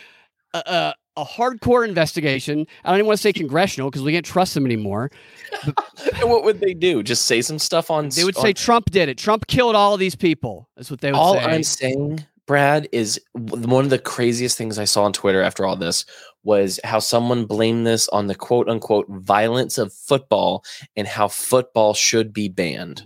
[0.54, 2.66] a, a, a, hardcore investigation.
[2.84, 5.12] I don't even want to say congressional because we can't trust them anymore.
[6.22, 7.04] what would they do?
[7.04, 8.10] Just say some stuff on?
[8.10, 9.18] They would on, say Trump did it.
[9.18, 10.70] Trump killed all of these people.
[10.76, 11.40] That's what they would all say.
[11.40, 15.66] All I'm saying, Brad, is one of the craziest things I saw on Twitter after
[15.66, 16.06] all this
[16.44, 20.64] was how someone blamed this on the quote unquote violence of football
[20.96, 23.06] and how football should be banned.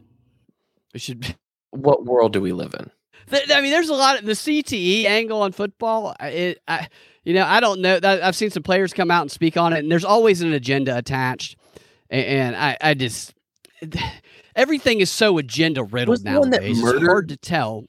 [0.93, 1.35] It should be.
[1.71, 2.91] What world do we live in?
[3.31, 6.15] I mean, there's a lot of the CTE angle on football.
[6.19, 6.87] It, I,
[7.23, 7.99] you know, I don't know.
[8.03, 10.97] I've seen some players come out and speak on it, and there's always an agenda
[10.97, 11.57] attached.
[12.09, 13.33] And I, I just,
[14.55, 16.79] everything is so agenda riddled nowadays.
[16.79, 17.85] It's hard to tell.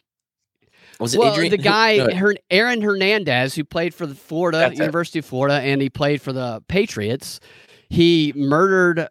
[1.01, 1.51] Was it well, Adrian?
[1.51, 5.25] the guy, her, Aaron Hernandez, who played for the Florida That's University it.
[5.25, 7.41] of Florida, and he played for the Patriots.
[7.89, 9.09] He murdered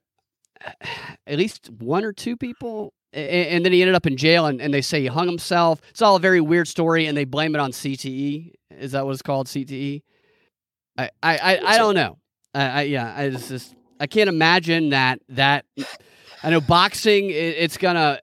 [1.27, 4.45] at least one or two people, and, then he ended up in jail.
[4.45, 5.81] And, and, they say he hung himself.
[5.89, 8.53] It's all a very weird story, and they blame it on CTE.
[8.71, 9.47] Is that what it's called?
[9.47, 10.01] CTE?
[10.97, 12.17] I I I, I don't know.
[12.53, 13.13] I, I yeah.
[13.15, 15.65] I just I can't imagine that that.
[16.43, 17.29] I know boxing.
[17.29, 18.19] It, it's gonna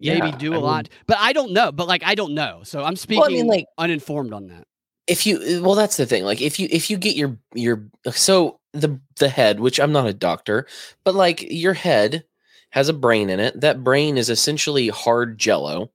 [0.00, 1.72] maybe yeah, do a I lot, mean, but I don't know.
[1.72, 2.62] But like, I don't know.
[2.64, 4.64] So I'm speaking well, I mean, like, uninformed on that.
[5.06, 6.24] If you, uh, well, that's the thing.
[6.24, 10.06] Like, if you, if you get your, your, so the, the head, which I'm not
[10.06, 10.66] a doctor,
[11.04, 12.24] but like your head
[12.70, 13.60] has a brain in it.
[13.60, 15.90] That brain is essentially hard jello.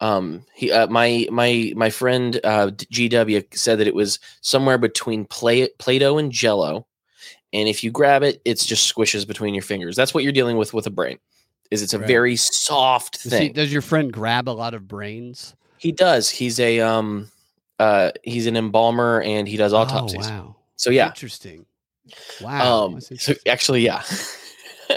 [0.00, 5.26] Um, he, uh, my, my, my friend, uh, GW said that it was somewhere between
[5.26, 6.86] play, Play-Doh and jello.
[7.52, 9.96] And if you grab it, it's just squishes between your fingers.
[9.96, 11.18] That's what you're dealing with with a brain
[11.70, 12.08] is it's a right.
[12.08, 13.42] very soft does thing.
[13.42, 15.54] He, does your friend grab a lot of brains?
[15.78, 16.28] He does.
[16.28, 17.30] He's a um
[17.78, 20.26] uh he's an embalmer and he does autopsies.
[20.26, 20.56] Oh, wow.
[20.76, 21.08] So yeah.
[21.08, 21.66] Interesting.
[22.40, 22.86] Wow.
[22.86, 24.02] Um so actually yeah.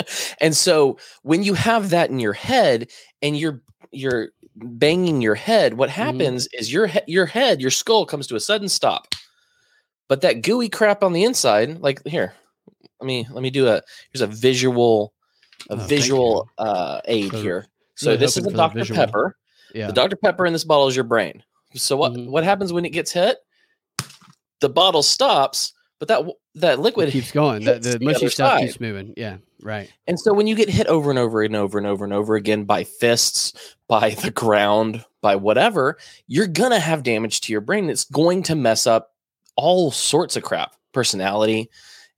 [0.40, 2.90] and so when you have that in your head
[3.22, 6.02] and you're you're banging your head, what mm-hmm.
[6.02, 6.60] happens mm-hmm.
[6.60, 9.08] is your he- your head, your skull comes to a sudden stop.
[10.10, 12.34] But that gooey crap on the inside, like here,
[13.00, 15.14] let me let me do a here's a visual
[15.70, 17.68] a oh, visual uh, aid so, here.
[17.96, 18.86] So this is a Dr.
[18.86, 19.38] Pepper.
[19.74, 19.88] Yeah.
[19.88, 20.16] The Dr.
[20.16, 21.44] Pepper in this bottle is your brain.
[21.76, 22.32] So what mm-hmm.
[22.32, 23.38] what happens when it gets hit?
[24.62, 26.26] The bottle stops, but that
[26.56, 27.64] that liquid it keeps going.
[27.66, 28.68] The, the mushy stuff side.
[28.68, 29.14] keeps moving.
[29.18, 29.92] Yeah, right.
[30.08, 32.36] And so when you get hit over and over and over and over and over
[32.36, 35.98] again by fists, by the ground, by whatever,
[36.28, 37.90] you're gonna have damage to your brain.
[37.90, 39.14] It's going to mess up
[39.56, 41.70] all sorts of crap, personality,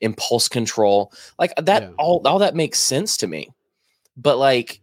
[0.02, 1.90] impulse control like uh, that yeah.
[1.98, 3.50] all all that makes sense to me
[4.18, 4.82] but like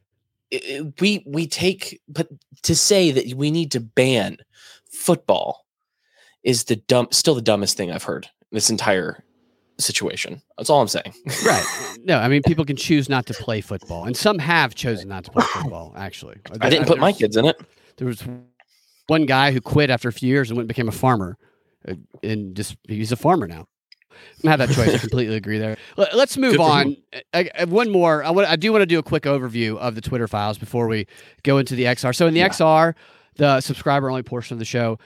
[0.50, 2.28] it, we we take but
[2.62, 4.38] to say that we need to ban
[4.90, 5.66] football
[6.42, 9.22] is the dumb still the dumbest thing i've heard this entire
[9.78, 11.12] situation that's all i'm saying
[11.46, 11.64] right
[12.04, 15.24] no i mean people can choose not to play football and some have chosen not
[15.24, 17.56] to play football actually i didn't put my kids in it
[17.96, 18.22] there was
[19.08, 21.36] one guy who quit after a few years and went and became a farmer
[21.88, 23.66] uh, and just he's a farmer now
[24.44, 24.94] I have that choice.
[24.94, 25.78] I completely agree there.
[25.96, 26.96] Let- Let's move Good on.
[27.32, 28.22] I, I- one more.
[28.22, 30.86] I, want, I do want to do a quick overview of the Twitter files before
[30.86, 31.06] we
[31.44, 32.14] go into the XR.
[32.14, 32.50] So in the Yeah.
[32.50, 32.94] XR,
[33.36, 34.98] the subscriber only portion of the show,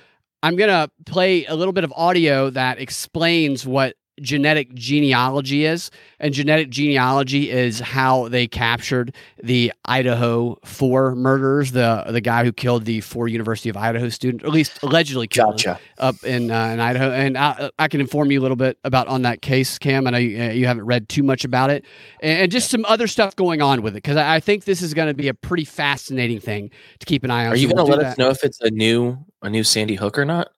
[0.43, 6.33] I'm gonna play a little bit of audio that explains what genetic genealogy is and
[6.33, 12.85] genetic genealogy is how they captured the Idaho 4 murders the the guy who killed
[12.85, 15.81] the four University of Idaho student or at least allegedly killed Gotcha.
[15.99, 19.09] up in uh, in Idaho, and I, I can inform you a little bit about
[19.09, 20.07] on that case, Cam.
[20.07, 21.85] I know you, uh, you haven't read too much about it,
[22.21, 24.83] and, and just some other stuff going on with it because I, I think this
[24.83, 27.53] is going to be a pretty fascinating thing to keep an eye on.
[27.53, 29.65] Are you we'll going to do let us know if it's a new a new
[29.65, 30.49] Sandy Hook or not?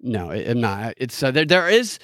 [0.00, 0.94] No, I'm not.
[0.96, 1.44] It's uh, there.
[1.44, 1.98] There is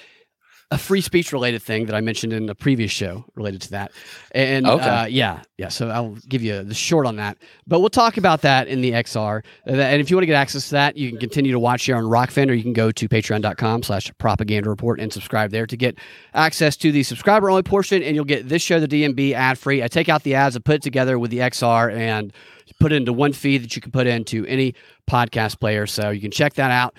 [0.72, 3.90] a free speech related thing that I mentioned in a previous show related to that,
[4.30, 4.84] and Okay.
[4.88, 5.66] uh, yeah, yeah.
[5.68, 8.92] So I'll give you the short on that, but we'll talk about that in the
[8.92, 9.42] XR.
[9.66, 11.84] Uh, And if you want to get access to that, you can continue to watch
[11.86, 15.76] here on Rokfin, or you can go to Patreon.com/slash Propaganda Report and subscribe there to
[15.76, 15.98] get
[16.34, 19.82] access to the subscriber only portion, and you'll get this show, the DNB, ad free.
[19.82, 22.32] I take out the ads, I put it together with the XR, and
[22.78, 24.74] put it into one feed that you can put into any
[25.10, 25.86] podcast player.
[25.86, 26.94] So you can check that out.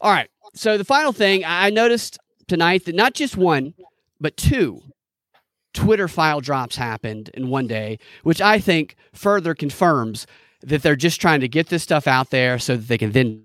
[0.00, 0.28] All right.
[0.54, 3.74] So the final thing I noticed tonight that not just one,
[4.20, 4.82] but two
[5.74, 10.26] Twitter file drops happened in one day, which I think further confirms
[10.62, 13.44] that they're just trying to get this stuff out there so that they can then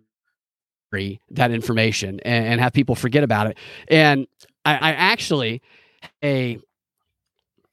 [1.29, 3.57] that information and, and have people forget about it.
[3.89, 4.25] And
[4.65, 5.61] I, I actually
[6.23, 6.59] a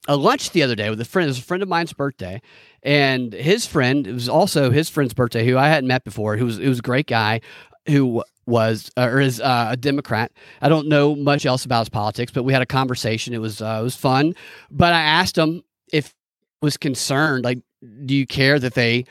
[0.06, 1.26] a lunch the other day with a friend.
[1.26, 2.42] It was a friend of mine's birthday,
[2.82, 6.37] and his friend it was also his friend's birthday, who I hadn't met before.
[6.37, 7.40] Who was who was a great guy,
[7.87, 10.33] who was uh, or is uh, a Democrat.
[10.61, 13.35] I don't know much else about his politics, but we had a conversation.
[13.35, 14.35] It was uh, it was fun.
[14.70, 16.14] But I asked him if
[16.62, 17.59] was concerned, like,
[18.07, 19.04] do you care that they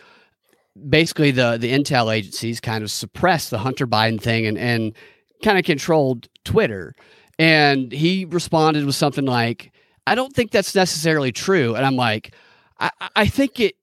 [0.89, 4.93] basically the the intel agencies kind of suppressed the Hunter Biden thing and and
[5.43, 6.95] kind of controlled Twitter?
[7.39, 9.71] And he responded with something like,
[10.05, 12.33] "I don't think that's necessarily true." And I'm like,
[12.79, 13.75] I, I- think it.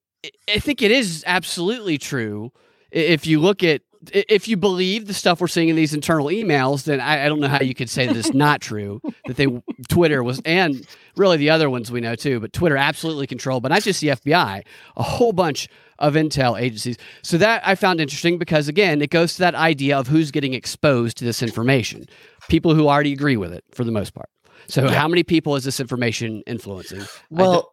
[0.55, 2.53] I think it is absolutely true.
[2.91, 3.81] If you look at
[4.13, 7.41] if you believe the stuff we're seeing in these internal emails, then I, I don't
[7.41, 9.01] know how you could say that it's not true.
[9.27, 9.47] That they
[9.89, 10.87] Twitter was, and
[11.17, 14.09] really the other ones we know too, but Twitter absolutely controlled, but not just the
[14.09, 14.63] FBI,
[14.97, 16.97] a whole bunch of intel agencies.
[17.23, 20.55] So that I found interesting because again, it goes to that idea of who's getting
[20.55, 22.07] exposed to this information.
[22.49, 24.31] People who already agree with it for the most part.
[24.67, 24.95] So Yeah.
[24.95, 27.05] how many people is this information influencing?
[27.31, 27.73] Well,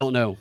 [0.00, 0.36] I don't know.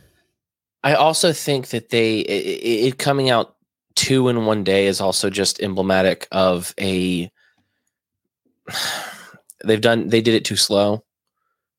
[0.84, 3.53] I also think that they it, it coming out
[3.96, 7.32] two in one day is also just emblematic of a
[9.64, 11.04] they've done they did it too slow.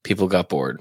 [0.02, 0.80] People got bored.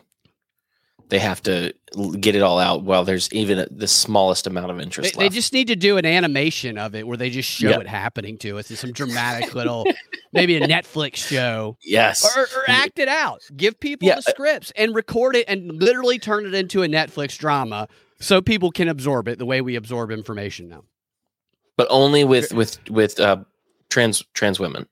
[1.10, 1.74] They have to
[2.19, 5.36] get it all out while there's even a, the smallest amount of interest they left.
[5.36, 7.80] just need to do an animation of it where they just show Yeah.
[7.82, 9.86] it happening to us in some dramatic little,
[10.32, 12.26] maybe a Netflix show, yes.
[12.36, 13.43] or, or act it out.
[13.56, 16.88] Give people Yeah, the uh, scripts and record it and literally turn it into a
[16.88, 17.88] Netflix drama
[18.19, 20.84] so people can absorb it the way we absorb information now.
[21.78, 23.38] But only with with with uh
[23.90, 24.88] trans trans women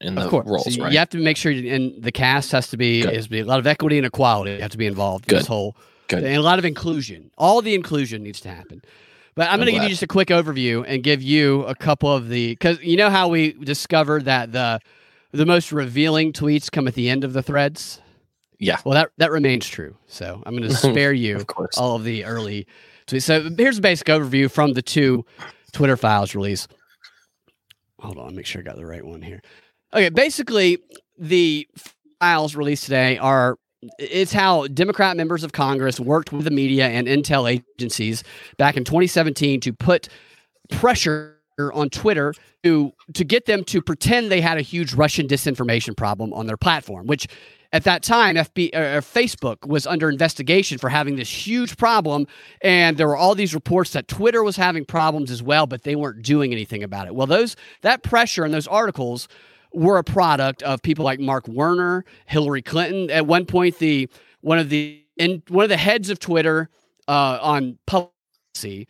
[0.00, 0.92] in the roles, So right?
[0.92, 3.22] you have to make sure, you, and the cast has to be Good.
[3.22, 4.50] to be a lot of equity and equality.
[4.52, 5.48] You have to be involved in this Good.
[5.48, 5.76] whole
[6.08, 6.24] Good.
[6.24, 7.30] and a lot of inclusion.
[7.38, 8.82] All the inclusion needs to happen.
[9.36, 11.74] But I'm I'm going to give you just a quick overview and give you a
[11.74, 14.80] couple of the because you know how we discovered that the
[15.30, 18.00] the most revealing tweets come at the end of the threads.
[18.58, 18.78] Yeah.
[18.84, 19.96] Well, that that remains true.
[20.08, 21.78] So I'm going to spare you Of course.
[21.78, 22.66] all of the early
[23.06, 23.22] tweets.
[23.22, 25.24] So here's a basic overview from the two
[25.72, 26.68] Twitter files release.
[28.00, 29.40] Hold on, make sure I got the right one here.
[29.94, 30.78] Okay, basically
[31.18, 31.68] the
[32.20, 33.58] files released today are
[33.98, 38.22] it's how Democrat members of Congress worked with the media and intel agencies
[38.56, 40.08] back in 2017 to put
[40.70, 41.36] pressure
[41.74, 46.32] on Twitter to to get them to pretend they had a huge Russian disinformation problem
[46.32, 47.26] on their platform, which
[47.72, 52.26] at that time FB Facebook was under investigation for having this huge problem
[52.60, 55.96] and there were all these reports that Twitter was having problems as well but they
[55.96, 57.14] weren't doing anything about it.
[57.14, 59.28] Well, those that pressure and those articles
[59.74, 63.10] were a product of people like Mark Warner, Hillary Clinton.
[63.10, 64.08] At one point, the
[64.40, 66.68] one of the in one of the heads of Twitter
[67.08, 68.86] uh, on policy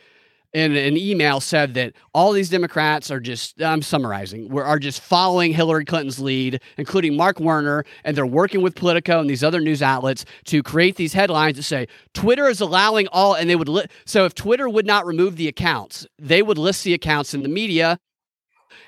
[0.53, 5.01] in an email said that all these Democrats are just I'm summarizing we're, are just
[5.01, 9.61] following Hillary Clinton's lead, including Mark Warner, and they're working with Politico and these other
[9.61, 13.69] news outlets to create these headlines that say Twitter is allowing all, and they would
[13.69, 17.43] li- so if Twitter would not remove the accounts, they would list the accounts in
[17.43, 17.99] the media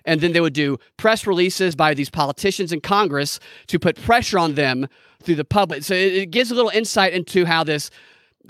[0.04, 4.38] and then they would do press releases by these politicians in Congress to put pressure
[4.38, 4.86] on them
[5.22, 5.82] through the public.
[5.82, 7.90] So it, it gives a little insight into how this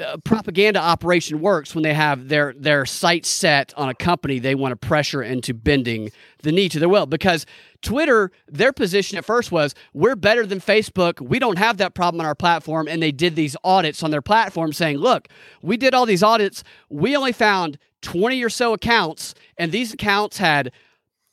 [0.01, 4.55] uh, propaganda operation works when they have their their sights set on a company they
[4.55, 6.11] want to pressure into bending
[6.43, 7.07] the knee to their will.
[7.07, 7.47] Because
[7.81, 11.21] Twitter their position at first was we're better than Facebook.
[11.21, 12.89] We don't have that problem on our platform.
[12.89, 15.29] And they did these audits on their platform saying look
[15.63, 16.65] we did all these audits.
[16.89, 20.73] We only found 20 or so accounts and these accounts had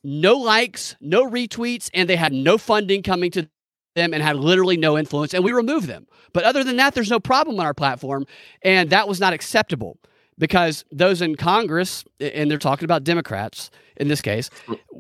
[0.03, 3.49] no likes no retweets and they had no funding coming to
[3.96, 6.08] them and had literally no influence, and we removed them.
[6.34, 8.26] But other than that, there's no problem on our platform,
[8.64, 9.98] and that was not acceptable
[10.38, 14.50] because those in Congress, and they're talking about Democrats in this case,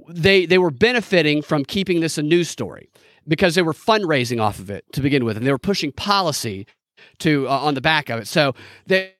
[0.09, 2.89] they they were benefiting from keeping this a news story
[3.27, 6.67] because they were fundraising off of it to begin with, and they were pushing policy
[7.19, 8.27] to uh, on the back of it.
[8.27, 8.53] So
[8.85, 9.13] they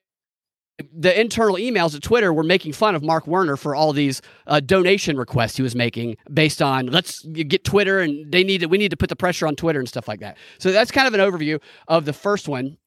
[0.92, 4.60] the internal emails at Twitter were making fun of Mark Warner for all these uh,
[4.60, 8.78] donation requests he was making based on let's get Twitter and they need to, we
[8.78, 10.36] need to put the pressure on Twitter and stuff like that.
[10.58, 12.78] So that's kind of an overview of the first one.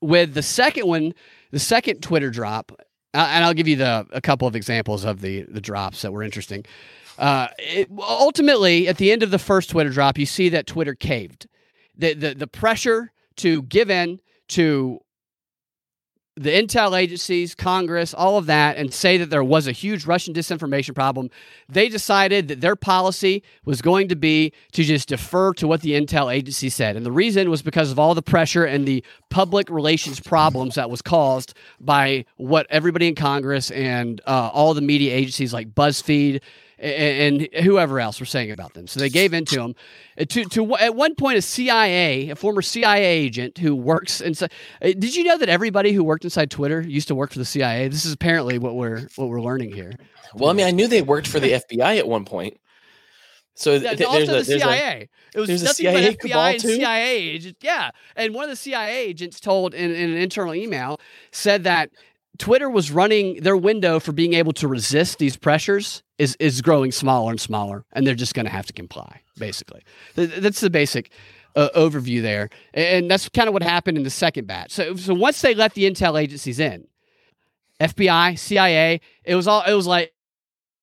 [0.00, 1.12] With the second one,
[1.50, 2.70] the second Twitter drop,
[3.14, 6.12] uh, and I'll give you the a couple of examples of the the drops that
[6.12, 6.64] were interesting.
[7.18, 10.94] Uh, it, ultimately, at the end of the first Twitter drop, you see that Twitter
[10.94, 11.48] caved.
[11.96, 15.00] The the, the pressure to give in to
[16.38, 20.32] the intel agencies, Congress, all of that, and say that there was a huge Russian
[20.32, 21.30] disinformation problem,
[21.68, 25.92] they decided that their policy was going to be to just defer to what the
[25.92, 26.96] intel agency said.
[26.96, 30.90] And the reason was because of all the pressure and the public relations problems that
[30.90, 36.40] was caused by what everybody in Congress and uh, all the media agencies like BuzzFeed
[36.78, 38.86] and, and whoever else were saying about them.
[38.86, 39.74] So they gave in to them.
[40.18, 44.52] Uh, to, to at one point, a CIA, a former CIA agent who works inside.
[44.82, 47.44] Uh, did you know that everybody who worked inside Twitter used to work for the
[47.44, 47.88] CIA?
[47.88, 49.92] This is apparently what we're what we're learning here.
[50.34, 52.58] Well, I mean, I knew they worked for the FBI at one point.
[53.58, 54.78] So yeah, th- there's also a, the CIA.
[54.78, 56.76] A, it was there's a nothing CIA but FBI and too?
[56.76, 57.58] CIA agents.
[57.60, 61.00] Yeah, and one of the CIA agents told in, in an internal email
[61.32, 61.90] said that
[62.38, 66.92] Twitter was running their window for being able to resist these pressures is is growing
[66.92, 69.20] smaller and smaller, and they're just going to have to comply.
[69.38, 69.82] Basically,
[70.14, 71.10] that's the basic
[71.56, 74.72] uh, overview there, and that's kind of what happened in the second batch.
[74.72, 76.86] So, so once they let the intel agencies in,
[77.80, 80.12] FBI, CIA, it was all it was like.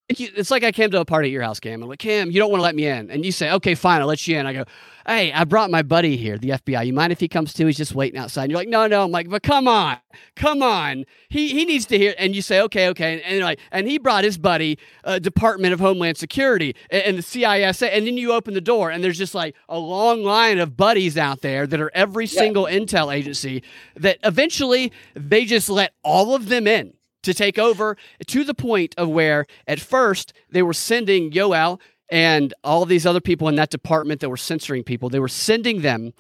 [0.08, 1.82] It's like I came to a party at your house, Cam.
[1.82, 3.10] I'm like, Cam, you don't want to let me in.
[3.10, 4.46] And you say, okay, fine, I'll let you in.
[4.46, 4.66] I go,
[5.08, 6.86] hey, I brought my buddy here, the FBI.
[6.86, 7.66] You mind if he comes too?
[7.66, 8.44] He's just waiting outside.
[8.44, 9.04] And you're like, no, no.
[9.04, 9.98] I'm like, but come on,
[10.36, 11.06] come on.
[11.30, 12.14] He he needs to hear.
[12.18, 13.22] And you say, okay, okay.
[13.24, 17.24] And, like, and he brought his buddy, uh, Department of Homeland Security, and, and the
[17.24, 17.90] CISA.
[17.92, 21.18] And then you open the door, and there's just like a long line of buddies
[21.18, 23.64] out there that are every single intel agency.
[23.96, 26.95] That eventually they just let all of them in
[27.26, 27.98] to take over
[28.28, 33.20] to the point of where at first they were sending Yoel and all these other
[33.20, 36.14] people in that department that were censoring people, they were sending them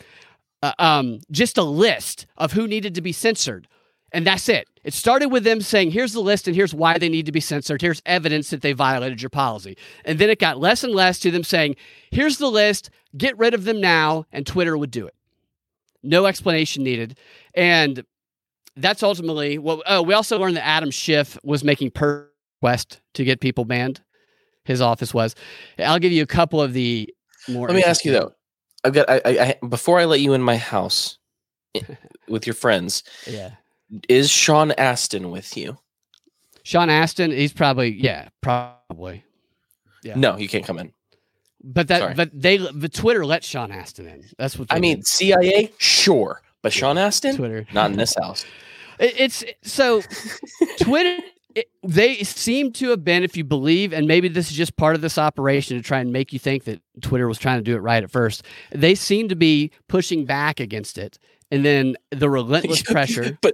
[0.62, 3.68] uh, um, just a list of who needed to be censored.
[4.12, 4.68] And that's it.
[4.84, 7.41] It started with them saying, here's the list and here's why they need to be
[7.41, 7.82] censored.
[7.82, 9.78] Here's evidence that they violated your policy.
[10.06, 11.76] And then it got less and less to them saying,
[12.12, 15.16] here's the list, get rid of them now, and Twitter would do it.
[16.01, 17.18] No explanation needed.
[17.53, 18.06] And
[18.78, 22.30] that's ultimately what oh, we also learned that Adam Schiff was making per
[22.65, 24.01] request to get people banned.
[24.63, 25.36] His office was.
[25.78, 27.13] I'll give you a couple of the
[27.47, 27.67] more.
[27.67, 28.34] Let me ask you though.
[28.84, 31.17] I've got I, I, I before I let you in my house
[32.28, 33.03] with your friends.
[33.28, 33.51] Yeah.
[34.09, 35.78] Is Sean Astin with you?
[36.63, 39.23] Sean Astin, he's probably yeah, probably.
[40.03, 40.15] Yeah.
[40.15, 40.91] No, you can't come in.
[41.63, 42.13] But that Sorry.
[42.15, 44.23] but they the Twitter let Sean Astin in.
[44.39, 45.07] That's what I mean, did.
[45.07, 47.67] CIA, sure, but Sean Astin, Twitter.
[47.73, 48.45] not in this house.
[48.99, 50.01] It- It's so
[50.79, 51.17] Twitter.
[51.55, 54.93] It, they seem to have been, if you believe, and maybe this is just part
[54.93, 57.75] of this operation to try and make you think that Twitter was trying to do
[57.77, 58.43] it right at first.
[58.73, 61.17] They seem to be pushing back against it,
[61.51, 63.37] and then the relentless pressure.
[63.41, 63.53] but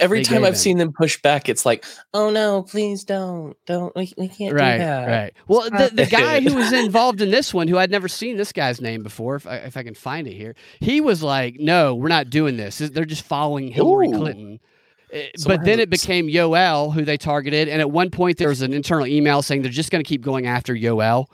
[0.00, 0.58] every They time I've in.
[0.58, 4.72] seen them push back, it's like, oh no, please don't, don't, we, we can't Right,
[4.78, 5.06] do that.
[5.08, 5.32] right.
[5.48, 8.52] Well, the, the guy who was involved in this one, who I'd never seen this
[8.52, 11.94] guy's name before, if I, if I can find it here, he was like, "No,
[11.94, 12.78] we're not doing this.
[12.78, 14.12] They're just following Hillary Ooh.
[14.18, 14.60] Clinton."
[15.12, 18.48] Eh, Someone but then it became Yoel who they targeted, and at one point there
[18.48, 21.26] was an internal email saying they're just going to keep going after Yoel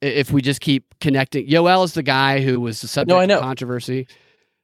[0.00, 1.48] if we just keep connecting.
[1.48, 3.40] Yoel is the guy who was the subject I of know.
[3.40, 4.06] controversy.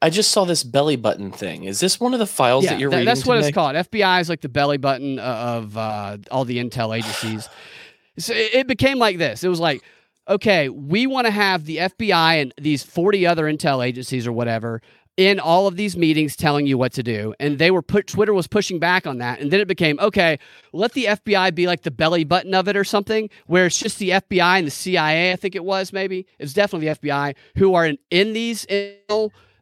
[0.05, 1.65] I just saw this belly button thing.
[1.65, 3.07] Is this one of the files that you're tha- reading?
[3.07, 3.75] that's what it's called.
[3.75, 7.49] FBI is like the belly button uh, of uh, all the intel agencies.
[8.19, 9.43] so it, became like this.
[9.43, 9.83] It was like,
[10.29, 14.83] okay, we want to have the FBI and these 40 other intel agencies or whatever
[15.17, 17.33] in all of these meetings telling you what to do.
[17.41, 19.41] And they were put Twitter was pushing back on that.
[19.41, 20.39] And then it became, okay,
[20.75, 23.99] let the FBI be like the belly button of it or something, where it's just
[23.99, 26.27] the FBI and the CIA, I think it was maybe.
[26.39, 28.67] It's definitely the FBI who are in, in these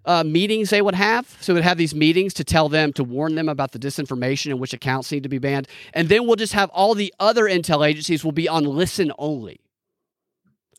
[0.04, 1.36] uh, meetings they would have.
[1.40, 4.58] So we'd have these meetings to tell them to warn them about the disinformation and
[4.60, 5.68] which accounts need to be banned.
[5.94, 9.60] And then we'll just have all the other intel agencies will be on listen only.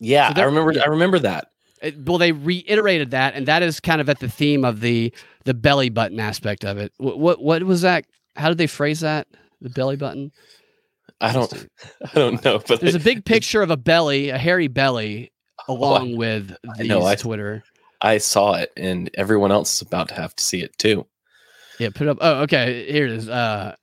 [0.00, 0.74] Yeah, So I remember.
[0.80, 1.48] I remember that.
[1.80, 5.12] It- well, they reiterated that, and that is kind of at the theme of the
[5.44, 6.92] the belly button aspect of it.
[6.98, 8.04] What what, what was that?
[8.36, 9.28] How did they phrase that?
[9.60, 10.32] The belly button.
[11.20, 11.52] I don't.
[12.04, 15.30] I don't know, but There's a big picture of a belly, a hairy belly,
[15.68, 17.62] Oh, along with these know, I- Twitter.
[18.00, 21.06] I saw it, and everyone else is about to have to see it too.
[21.78, 22.18] Yeah, put up.
[22.20, 22.90] Oh, okay.
[22.90, 23.28] Here it is.
[23.28, 23.74] Uh,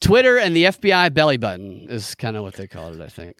[0.00, 3.00] Twitter and the FBI belly button is kind of what they call it.
[3.00, 3.36] I think.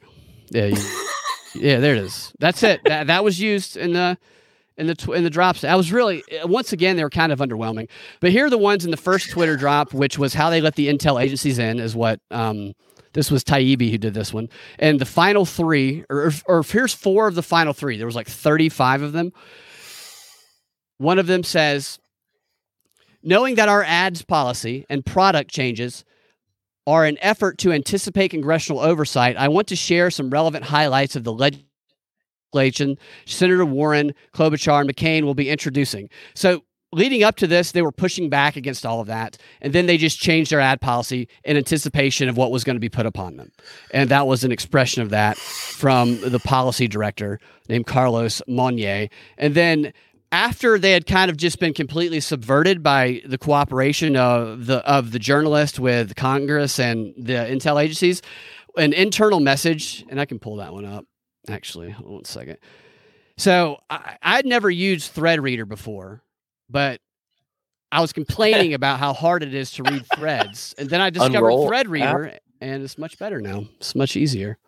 [0.50, 0.66] Yeah.
[0.66, 0.76] You,
[1.54, 1.80] yeah.
[1.80, 2.32] There it is.
[2.38, 2.80] That's it.
[2.84, 4.16] That that was used in the
[4.76, 5.64] in the tw- in the drops.
[5.64, 7.88] I was really once again they were kind of underwhelming.
[8.20, 10.76] But here are the ones in the first Twitter drop, which was how they let
[10.76, 11.78] the intel agencies in.
[11.78, 12.72] Is what um,
[13.12, 14.48] this was Taibbi who did this one,
[14.78, 17.96] and the final three, or or here's four of the final three.
[17.96, 19.32] There was like 35 of them.
[20.98, 21.98] One of them says,
[23.22, 26.04] knowing that our ads policy and product changes
[26.86, 31.24] are an effort to anticipate congressional oversight, I want to share some relevant highlights of
[31.24, 36.08] the legislation Senator Warner, Klobuchar, and McCain will be introducing.
[36.34, 39.86] So, leading up to this, they were pushing back against all of that, and then
[39.86, 43.06] they just changed their ad policy in anticipation of what was going to be put
[43.06, 43.50] upon them.
[43.92, 49.08] And that was an expression of that from the policy director named Carlos Monnier.
[49.38, 49.92] And then
[50.30, 55.12] after they had kind of just been completely subverted by the cooperation of the of
[55.12, 58.22] the journalist with Congress and the intel agencies,
[58.76, 61.04] an internal message, and I can pull that one up.
[61.48, 62.56] Actually, hold on one second.
[63.36, 66.22] So I, I'd never used Threadreader before,
[66.72, 67.00] but
[67.92, 71.36] I was complaining about how hard it is to read threads, and then I discovered
[71.36, 73.64] Unroll Threadreader, and it's much better now.
[73.76, 74.58] It's much easier.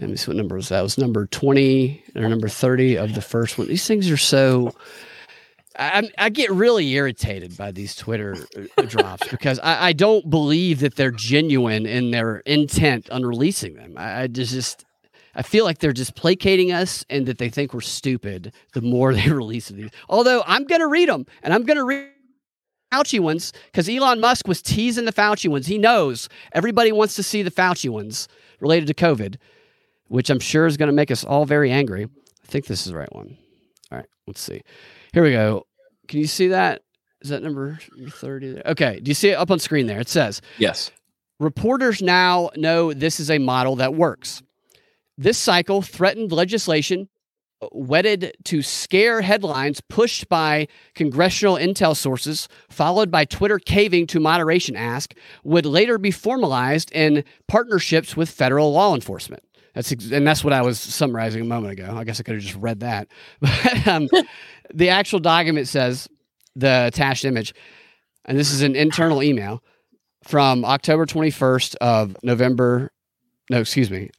[0.00, 0.80] Let me see what number was that.
[0.80, 3.66] It was number 20 or number 30 of the first one.
[3.68, 4.74] These things are so.
[5.78, 8.34] I, I get really irritated by these Twitter
[8.78, 13.74] uh, drops because I, I don't believe that they're genuine in their intent on releasing
[13.74, 13.92] them.
[13.98, 14.85] I, I just, just
[15.36, 19.14] I feel like they're just placating us and that they think we're stupid the more
[19.14, 19.90] they release these.
[20.08, 22.08] Although I'm going to read them and I'm going to read
[22.92, 25.66] Fauci ones because Elon Musk was teasing the Fauci ones.
[25.66, 28.28] He knows everybody wants to see the Fauci ones
[28.60, 29.36] related to COVID,
[30.08, 32.04] which I'm sure is going to make us all very angry.
[32.04, 33.36] I think this is the right one.
[33.92, 34.62] All right, let's see.
[35.12, 35.66] Here we go.
[36.08, 36.82] Can you see that?
[37.20, 37.78] Is that number
[38.08, 38.52] 30?
[38.52, 38.62] there?
[38.66, 39.00] Okay.
[39.00, 40.00] Do you see it up on screen there?
[40.00, 40.90] It says, Yes.
[41.38, 44.42] Reporters now know this is a model that works.
[45.18, 47.08] This cycle threatened legislation
[47.72, 54.76] wedded to scare headlines pushed by congressional intel sources, followed by Twitter caving to moderation
[54.76, 59.42] ask, would later be formalized in partnerships with federal law enforcement.
[59.74, 61.94] That's ex- and that's what I was summarizing a moment ago.
[61.96, 63.08] I guess I could have just read that.
[63.40, 64.08] But um,
[64.74, 66.08] the actual document says
[66.54, 67.54] the attached image,
[68.24, 69.62] and this is an internal email
[70.24, 72.90] from October 21st of November.
[73.50, 74.10] No, excuse me.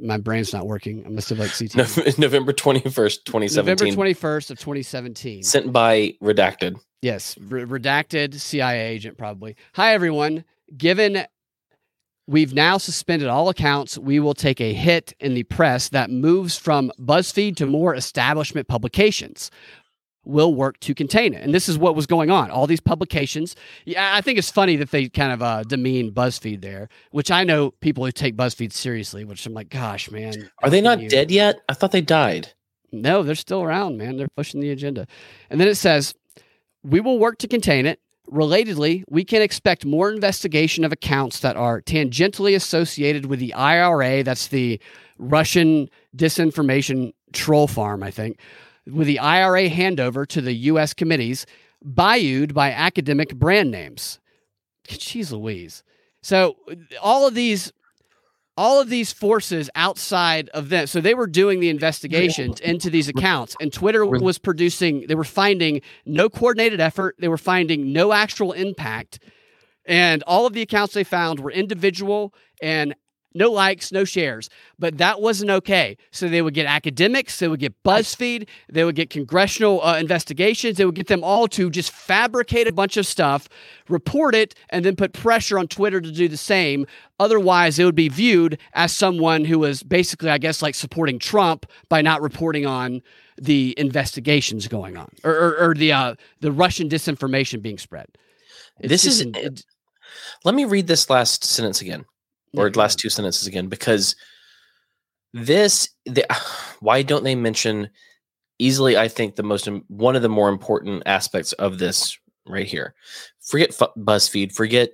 [0.00, 1.04] My brain's not working.
[1.06, 1.76] I must have like CT.
[1.76, 5.42] Nov- November twenty first, twenty November 21st of 2017.
[5.42, 6.76] Sent by redacted.
[7.02, 9.56] Yes, re- redacted CIA agent probably.
[9.74, 10.44] Hi everyone.
[10.76, 11.24] Given
[12.26, 16.56] we've now suspended all accounts, we will take a hit in the press that moves
[16.56, 19.50] from BuzzFeed to more establishment publications.
[20.24, 21.42] We'll work to contain it.
[21.42, 22.50] And this is what was going on.
[22.50, 23.54] All these publications.
[23.84, 27.44] Yeah, I think it's funny that they kind of uh, demean BuzzFeed there, which I
[27.44, 30.50] know people who take BuzzFeed seriously, which I'm like, gosh, man.
[30.62, 31.56] Are they not you- dead yet?
[31.68, 32.52] I thought they died.
[32.92, 34.16] No, they're still around, man.
[34.16, 35.06] They're pushing the agenda.
[35.50, 36.14] And then it says,
[36.84, 38.00] we will work to contain it.
[38.30, 44.22] Relatedly, we can expect more investigation of accounts that are tangentially associated with the IRA.
[44.22, 44.80] That's the
[45.18, 48.38] Russian disinformation troll farm, I think,
[48.86, 50.94] with the IRA handover to the U.S.
[50.94, 51.46] committees,
[51.84, 54.20] bayoued by academic brand names.
[54.88, 55.82] Jeez Louise.
[56.22, 56.56] So
[57.02, 57.72] all of these
[58.56, 63.08] all of these forces outside of them so they were doing the investigations into these
[63.08, 68.12] accounts and twitter was producing they were finding no coordinated effort they were finding no
[68.12, 69.18] actual impact
[69.86, 72.32] and all of the accounts they found were individual
[72.62, 72.94] and
[73.34, 74.48] no likes, no shares.
[74.78, 75.96] But that wasn't okay.
[76.12, 80.76] So they would get academics, they would get BuzzFeed, they would get congressional uh, investigations,
[80.76, 83.48] they would get them all to just fabricate a bunch of stuff,
[83.88, 86.86] report it, and then put pressure on Twitter to do the same.
[87.18, 91.66] Otherwise, it would be viewed as someone who was basically, I guess, like supporting Trump
[91.88, 93.02] by not reporting on
[93.36, 98.06] the investigations going on or, or, or the uh, the Russian disinformation being spread.
[98.78, 99.64] It's This is- it-
[100.44, 102.04] Let me read this last sentence again,
[102.56, 104.16] or last two sentences again, because
[105.32, 105.88] this.
[106.06, 106.26] The,
[106.80, 107.90] why don't they mention
[108.58, 112.94] easily I think the most one of the more important aspects of this right here.
[113.40, 114.90] Forget BuzzFeed, forget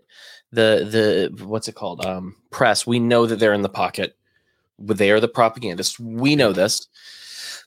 [0.52, 2.04] the the what's it called?
[2.04, 2.86] Um press.
[2.86, 4.16] We know that they're in the pocket.
[4.78, 5.98] They are the propagandists.
[6.00, 6.88] We know this.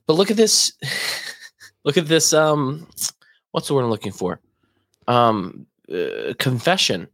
[0.08, 0.74] But look at this
[1.84, 2.88] look at this um
[3.52, 4.39] what's the word I'm looking for?
[5.08, 7.08] Um uh, confession.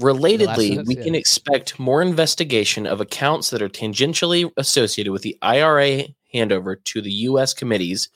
[0.00, 1.04] Relatedly, we yeah.
[1.04, 7.02] can expect more investigation of accounts that are tangentially associated with the IRA handover to
[7.02, 7.52] the U.S.
[7.52, 8.08] committees,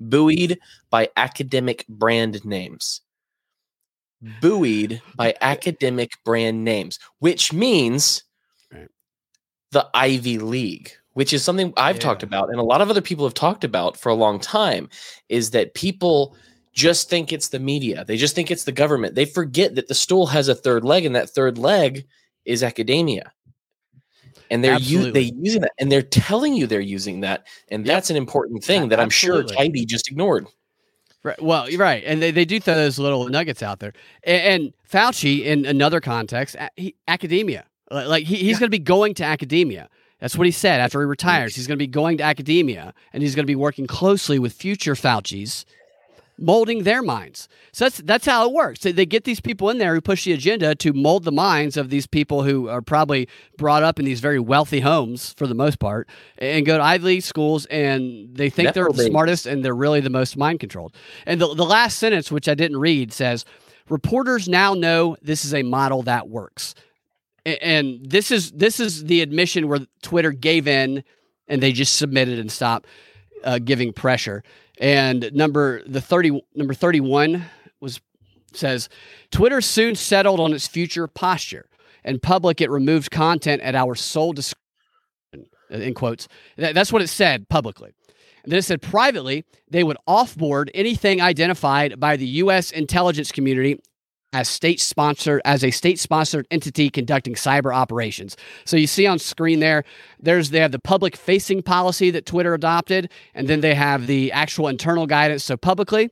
[0.00, 0.58] buoyed
[0.88, 3.02] by academic brand names.
[4.40, 8.24] Buoyed by academic brand names, which means
[9.72, 13.26] the Ivy League, which is something I've talked about and a lot of other people
[13.26, 14.88] have talked about for a long time,
[15.28, 16.34] is that people
[16.76, 18.04] just think it's the media.
[18.04, 19.14] They just think it's the government.
[19.16, 22.06] They forget that the stool has a third leg, and that third leg
[22.44, 23.32] is academia.
[24.50, 27.96] And they're u- they using that, and they're telling you they're using that, and Yep.
[27.96, 29.82] that's an important thing A- that I'm sure absolutely.
[29.82, 30.46] Taibbi just ignored.
[31.24, 31.42] Right.
[31.42, 33.92] Well, you're right, and they, they do throw those little nuggets out there.
[34.22, 38.78] And, and Fauci, in another context, a- he, academia, like he, he's going to be
[38.78, 39.88] going to academia.
[40.20, 41.56] That's what he said after he retires.
[41.56, 44.52] He's going to be going to academia, and he's going to be working closely with
[44.52, 45.66] future Fauci's,
[46.38, 47.48] molding their minds.
[47.72, 48.80] So that's that's how it works.
[48.80, 51.76] They, they get these people in there who push the agenda to mold the minds
[51.76, 55.54] of these people who are probably brought up in these very wealthy homes for the
[55.54, 56.08] most part,
[56.38, 60.00] and go to Ivy League schools, and they think they're the smartest, and they're really
[60.00, 60.94] the most mind controlled.
[61.24, 63.44] And the, the last sentence, which I didn't read, says
[63.88, 66.74] reporters now know this is a model that works.
[67.46, 71.02] A- And this is this is the admission where Twitter gave in
[71.48, 72.86] and they just submitted and stopped
[73.44, 74.42] uh, giving pressure.
[74.78, 77.44] And number the thirty number thirty one
[77.80, 78.00] was
[78.52, 78.88] says
[79.30, 81.68] Twitter soon settled on its future posture.
[82.04, 84.60] In public, it removed content at our sole discretion.
[85.70, 87.90] In quotes, That- that's what it said publicly.
[88.44, 92.70] And then it said privately, they would offboard anything identified by the U.S.
[92.70, 93.80] intelligence community
[94.36, 98.36] as state sponsored as a state sponsored entity conducting cyber operations.
[98.66, 99.82] So you see on screen there,
[100.20, 104.30] there's they have the public facing policy that Twitter adopted, and then they have the
[104.32, 105.42] actual internal guidance.
[105.42, 106.10] So publicly,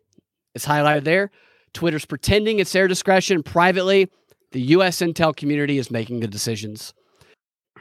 [0.55, 1.31] it's highlighted there.
[1.75, 3.43] Twitter's pretending it's their discretion.
[3.43, 4.11] Privately,
[4.53, 5.01] the U.S.
[5.01, 6.95] intel community is making the decisions.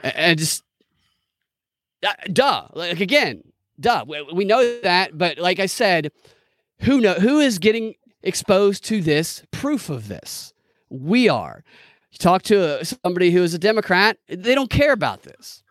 [0.02, 0.62] And just
[2.06, 3.42] uh, duh, like again,
[3.80, 4.04] duh.
[4.06, 6.12] We, we know that, but like I said,
[6.80, 10.52] who know who is getting exposed to this proof of this?
[10.90, 11.62] We are.
[12.10, 15.62] You talk to somebody who is a Democrat, they don't care about this.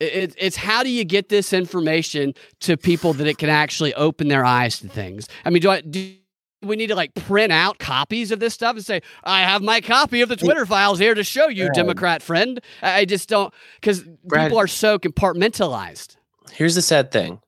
[0.00, 3.94] It, it- it's how do you get this information to people that it can actually
[3.94, 5.28] open their eyes to things?
[5.44, 6.14] I mean, do I do
[6.62, 9.82] we need to like print out copies of this stuff and say, I have my
[9.82, 11.74] copy of the Twitter files here to show you, Brad.
[11.76, 12.58] Democrat friend?
[12.80, 16.16] I just don't because people are so compartmentalized.
[16.52, 17.40] Here's the sad thing: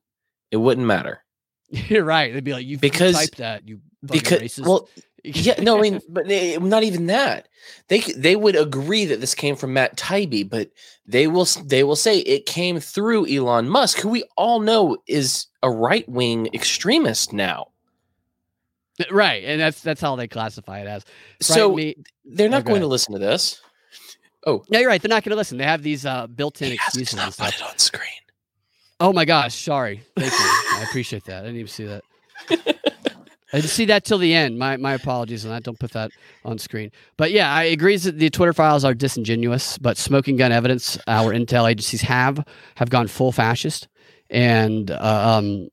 [0.51, 1.23] it wouldn't matter
[1.69, 2.33] You're right.
[2.33, 4.65] They'd be like, you Because- typed that, you because racist.
[4.65, 4.89] well,
[5.23, 7.47] yeah, no, I mean, but they, not even that.
[7.89, 10.69] They they would agree that this came from Matt Taibbi, but
[11.05, 15.47] they will they will say it came through Elon Musk, who we all know is
[15.63, 17.67] a right wing extremist now.
[19.11, 21.05] right, and that's that's how they classify it as.
[21.41, 21.95] So Right, me,
[22.25, 23.61] they're Oh, not go going to listen to this.
[24.45, 25.01] Oh no, you're right.
[25.01, 25.57] They're not going to listen.
[25.57, 28.03] They have these uh, built-in He excuses not put it on screen.
[28.99, 30.03] Oh my gosh, sorry.
[30.15, 30.39] Thank you.
[30.39, 31.43] I appreciate that.
[31.43, 32.03] I didn't even see that.
[33.53, 34.59] I didn't see that till the end.
[34.59, 35.63] My my apologies on that.
[35.63, 36.11] Don't put that
[36.43, 36.91] on screen.
[37.15, 41.33] But yeah, I agree that the Twitter files are disingenuous, but smoking gun evidence, our
[41.33, 42.45] intel agencies have
[42.75, 43.87] have gone full fascist
[44.29, 45.69] and uh, um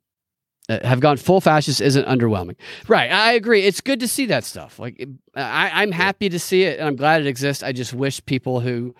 [0.68, 2.56] uh, have gone full fascist isn't underwhelming.
[2.88, 3.10] Right.
[3.10, 3.64] I agree.
[3.64, 4.78] It's good to see that stuff.
[4.78, 7.62] Like I, I'm happy to see it and I'm glad it exists.
[7.62, 8.94] I just wish people who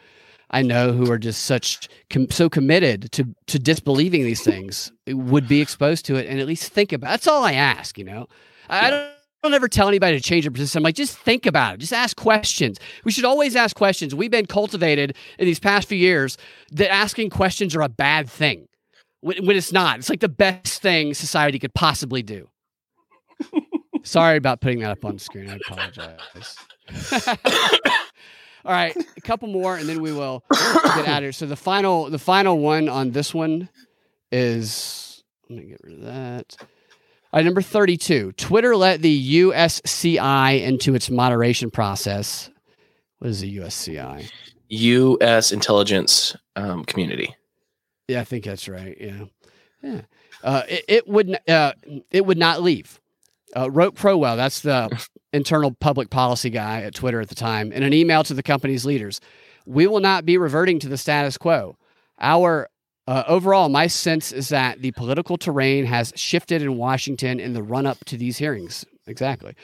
[0.51, 5.49] I know who are just such com- so committed to to disbelieving these things would
[5.49, 7.07] be exposed to it and at least think about.
[7.07, 7.11] It.
[7.11, 7.97] That's all I ask.
[7.99, 8.29] You know,
[8.69, 9.01] I, don't.
[9.01, 10.79] I don't ever tell anybody to change their position.
[10.79, 11.81] I'm like, just think about it.
[11.81, 12.79] Just ask questions.
[13.05, 14.15] We should always ask questions.
[14.15, 16.39] We've been cultivated in these past few years
[16.73, 18.69] that asking questions are a bad thing
[19.21, 19.99] when, when it's not.
[19.99, 22.49] It's like the best thing society could possibly do.
[24.03, 25.51] Sorry about putting that up on screen.
[25.51, 26.57] I apologize.
[28.65, 31.33] All right, a couple more, and then we will get out of here.
[31.33, 33.69] So the final, the final one on this one
[34.33, 35.23] is.
[35.51, 36.57] Let me get rid of that.
[37.43, 38.32] Number thirty-two.
[38.32, 42.51] Twitter let the USCI into its moderation process.
[43.18, 44.30] What is the USCI?
[44.68, 45.53] U.S.
[45.53, 47.35] intelligence um, community.
[48.09, 48.97] Yeah, I think that's right.
[49.01, 49.24] Yeah,
[49.82, 50.01] yeah.
[50.43, 51.72] Uh, it, it would uh,
[52.11, 53.01] it would not leave.
[53.57, 54.91] Uh, wrote Crowell, that's the
[55.32, 58.85] internal public policy guy at Twitter at the time, in an email to the company's
[58.85, 59.20] leaders.
[59.64, 61.76] We will not be reverting to the status quo.
[62.20, 62.68] Our
[63.07, 67.63] Uh, overall, my sense is that the political terrain has shifted in Washington in the
[67.63, 68.85] run up to these hearings.
[69.07, 69.55] Exactly.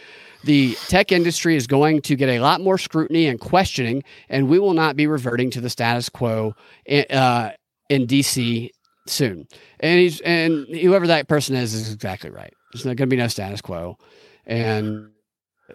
[0.44, 4.58] The tech industry is going to get a lot more scrutiny and questioning, and we
[4.58, 7.52] will not be reverting to the status quo in, uh,
[7.88, 8.68] in DC
[9.06, 9.48] soon.
[9.80, 12.52] And he's and whoever that person is is exactly right.
[12.72, 13.96] There's not going to be no status quo.
[14.44, 15.10] And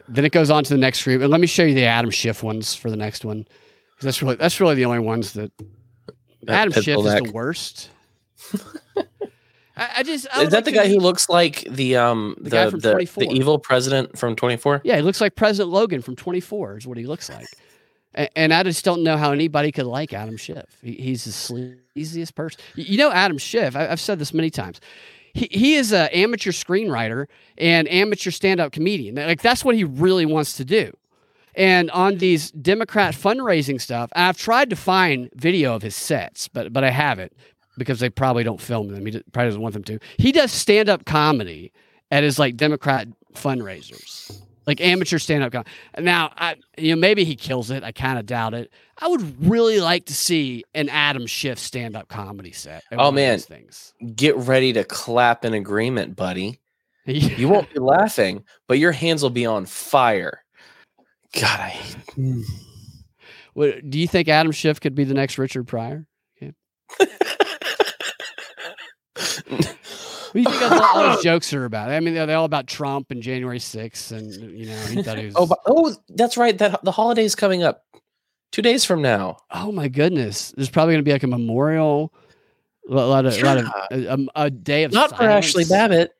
[0.07, 1.21] then it goes on to the next group.
[1.21, 3.47] And let me show you the Adam Schiff ones for the next one.
[4.01, 5.51] That's really that's really the only ones that
[6.47, 7.89] Adam Schiff is the worst.
[9.77, 12.43] I, I just I Is that like the guy who looks like the um The
[12.45, 13.23] the guy from the, 24.
[13.23, 14.81] the evil president from 24?
[14.83, 17.47] Yeah, he looks like President Logan from 24 is what he looks like.
[18.13, 20.77] And, and I just don't know how anybody could like Adam Schiff.
[20.81, 22.61] He, he's the sleaziest person.
[22.75, 23.75] You know Adam Schiff.
[23.75, 24.79] I, I've said this many times.
[25.33, 27.25] He, he is an amateur screenwriter
[27.57, 29.15] and amateur stand-up comedian.
[29.15, 30.95] Like that's what he really wants to do.
[31.55, 36.73] And on these Democrat fundraising stuff, I've tried to find video of his sets, but
[36.73, 37.33] but I haven't
[37.77, 39.05] because they probably don't film them.
[39.05, 39.99] He d- probably doesn't want them to.
[40.17, 41.71] He does stand-up comedy
[42.11, 45.69] at his like Democrat fundraisers, like amateur stand-up comedy.
[45.99, 47.83] Now, I you know maybe he kills it.
[47.83, 48.71] I kind of doubt it.
[48.97, 52.83] I would really like to see an Adam Schiff stand-up comedy set.
[52.93, 53.39] Oh, man.
[53.39, 53.93] things.
[54.15, 56.59] Get ready to clap in agreement, buddy.
[57.07, 60.43] You won't be laughing, but your hands will be on fire.
[61.35, 62.43] God, I hate mm.
[63.53, 66.07] What, do you think Adam Schiff could be the next Richard Pryor?
[70.35, 71.91] What do you think all, all his jokes are about?
[71.91, 75.17] I mean, they're, they're all about Trump and January 6th, and you know, he thought
[75.17, 75.35] he oh, was.
[75.37, 76.57] Oh, but, oh, that's right.
[76.57, 77.85] That the holiday's coming up
[78.51, 79.37] two days from now.
[79.51, 80.51] oh my goodness!
[80.57, 82.13] There's probably going to be like a memorial,
[82.89, 85.63] a lot of, a, lot of a, a- day of Not for Ashley.
[85.63, 86.11] Babbitt.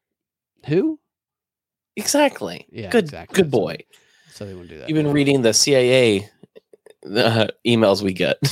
[0.68, 0.98] Who?
[1.98, 2.68] Exactly.
[2.72, 3.04] Yeah, good.
[3.04, 3.36] exactly.
[3.36, 3.80] Good boy.
[4.36, 4.90] So they wouldn't do that.
[4.90, 6.30] You've been reading the CIA
[7.06, 8.38] uh, emails we get.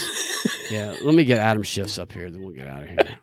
[0.72, 3.18] Yeah, let me get Adam Schiff's up here, then we'll get out of here.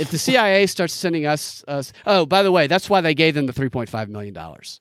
[0.00, 3.34] If the CIA starts sending us, us oh, by the way, that's why they gave
[3.34, 4.80] them the three point five million dollars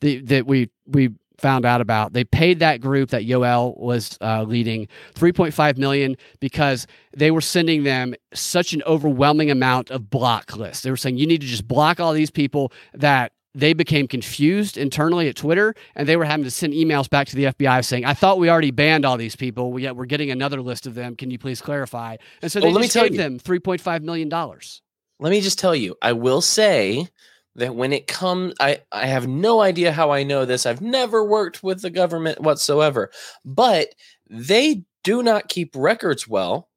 [0.00, 2.14] the, that we we found out about.
[2.14, 7.30] They paid that group that Yoel was uh, leading three point five million because they
[7.30, 10.82] were sending them such an overwhelming amount of block lists.
[10.82, 14.78] They were saying you need to just block all these people that they became confused
[14.78, 18.04] internally at Twitter, and they were having to send emails back to the FBI saying,
[18.04, 21.16] "I thought we already banned all these people, yet we're getting another list of them.
[21.16, 23.18] Can you please clarify?" And so they Well, let me tell gave you.
[23.18, 24.80] them three point five million dollars.
[25.18, 27.08] Let me just tell you, I will say
[27.56, 30.64] that when it comes, I, I have no idea how I know this.
[30.64, 33.10] I've never worked with the government whatsoever,
[33.44, 33.88] but
[34.30, 36.68] they do not keep records well.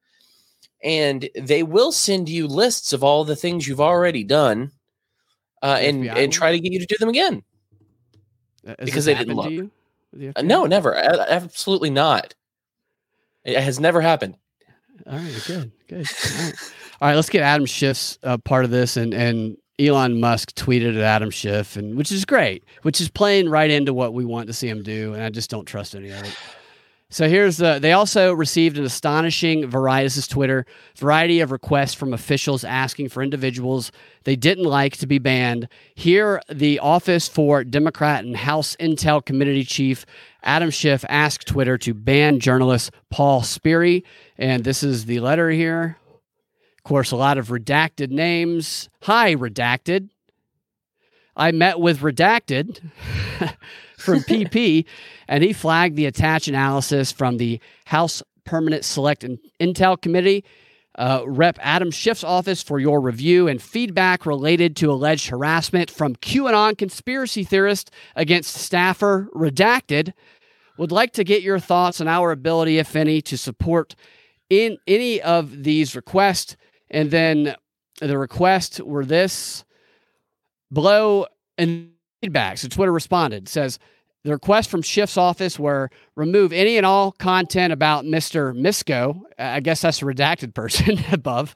[0.84, 4.72] And they will send you lists of all the things you've already done
[5.62, 7.43] uh, and, FBI and try to get you to do them again.
[8.66, 9.70] Has Because they didn't look.
[10.14, 10.93] the Uh, no, never.
[10.93, 12.36] A- Absolutely not.
[13.43, 14.38] It has never happened.
[15.07, 16.05] All right, good, good.
[16.07, 16.53] All right,
[17.01, 20.95] All right let's get Adam Schiff's uh, part of this, and and Elon Musk tweeted
[20.95, 24.45] at Adam Schiff, and which is great, which is playing right into what we want
[24.47, 26.36] to see him do, and I just don't trust any of it.
[27.14, 27.78] So here's the.
[27.78, 33.91] They also received an astonishing Twitter variety of requests from officials asking for individuals
[34.24, 35.68] they didn't like to be banned.
[35.93, 40.05] Here, the Office for Democrat and House Intel Committee Chief
[40.41, 44.05] Adam Schiff asked Twitter to ban journalist Paul Sperry,
[44.38, 45.97] and this is the letter here.
[46.78, 48.88] Of course, a lot of redacted names.
[49.01, 50.07] Hi, redacted.
[51.36, 52.80] I met with redacted
[54.02, 54.86] from PP,
[55.28, 59.26] and he flagged the attached analysis from the House Permanent Select
[59.60, 60.43] Intel Committee.
[60.95, 61.58] Uh, Rep.
[61.62, 67.45] Adam Schiff's office for your review and feedback related to alleged harassment from QAnon conspiracy
[67.45, 70.12] theorist against staffer Redacted.
[70.78, 73.95] Would like to get your thoughts on our ability, if any, to support
[74.49, 76.58] in any of these requests.
[76.89, 77.56] And then
[78.02, 79.64] the requests were this
[80.72, 81.28] below
[81.58, 81.91] and
[82.22, 82.57] feedback.
[82.57, 83.80] So Twitter responded, says
[84.24, 88.55] the request from Schiff's office were remove any and all content about Mr.
[88.55, 89.19] Misko.
[89.39, 91.55] I guess that's a redacted person above.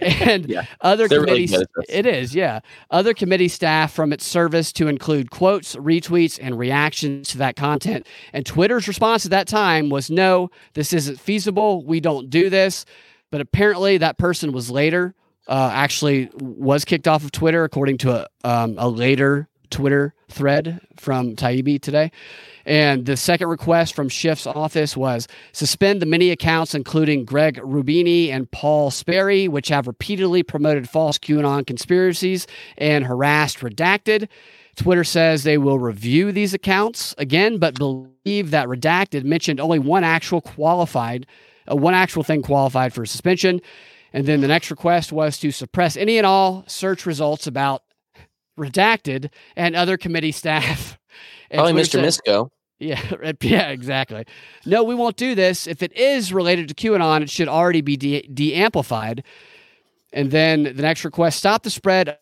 [0.00, 0.64] And Yeah.
[0.80, 1.66] other They're really committees.
[1.72, 2.60] good it is, yeah.
[2.90, 8.08] Other committee staff from its service to include quotes, retweets, and reactions to that content.
[8.32, 11.84] And Twitter's response at that time was no, this isn't feasible.
[11.84, 12.84] We don't do this.
[13.30, 15.14] But apparently, that person was later
[15.46, 20.80] uh, actually was kicked off of Twitter, according to a, um, a later Twitter thread
[20.96, 22.10] from Taibbi today.
[22.66, 28.28] And the second request from Schiff's office was suspend the many accounts, including Greg Rubini
[28.28, 32.46] and Paul Sperry, which have repeatedly promoted false QAnon conspiracies
[32.76, 34.28] and harassed redacted.
[34.76, 40.04] Twitter says they will review these accounts again, but believe that redacted mentioned only one
[40.04, 41.26] actual qualified,
[41.70, 43.60] uh, one actual thing qualified for suspension.
[44.12, 47.82] And then the next request was to suppress any and all search results about
[48.60, 50.98] redacted and other committee staff.
[51.52, 51.92] Probably Mr.
[51.92, 52.50] said- Misko.
[52.78, 54.24] yeah, yeah, exactly.
[54.64, 55.66] No, we won't do this.
[55.66, 59.24] If it is related to QAnon, it should already be de- de-amplified.
[60.12, 62.18] And then the next request: stop the spread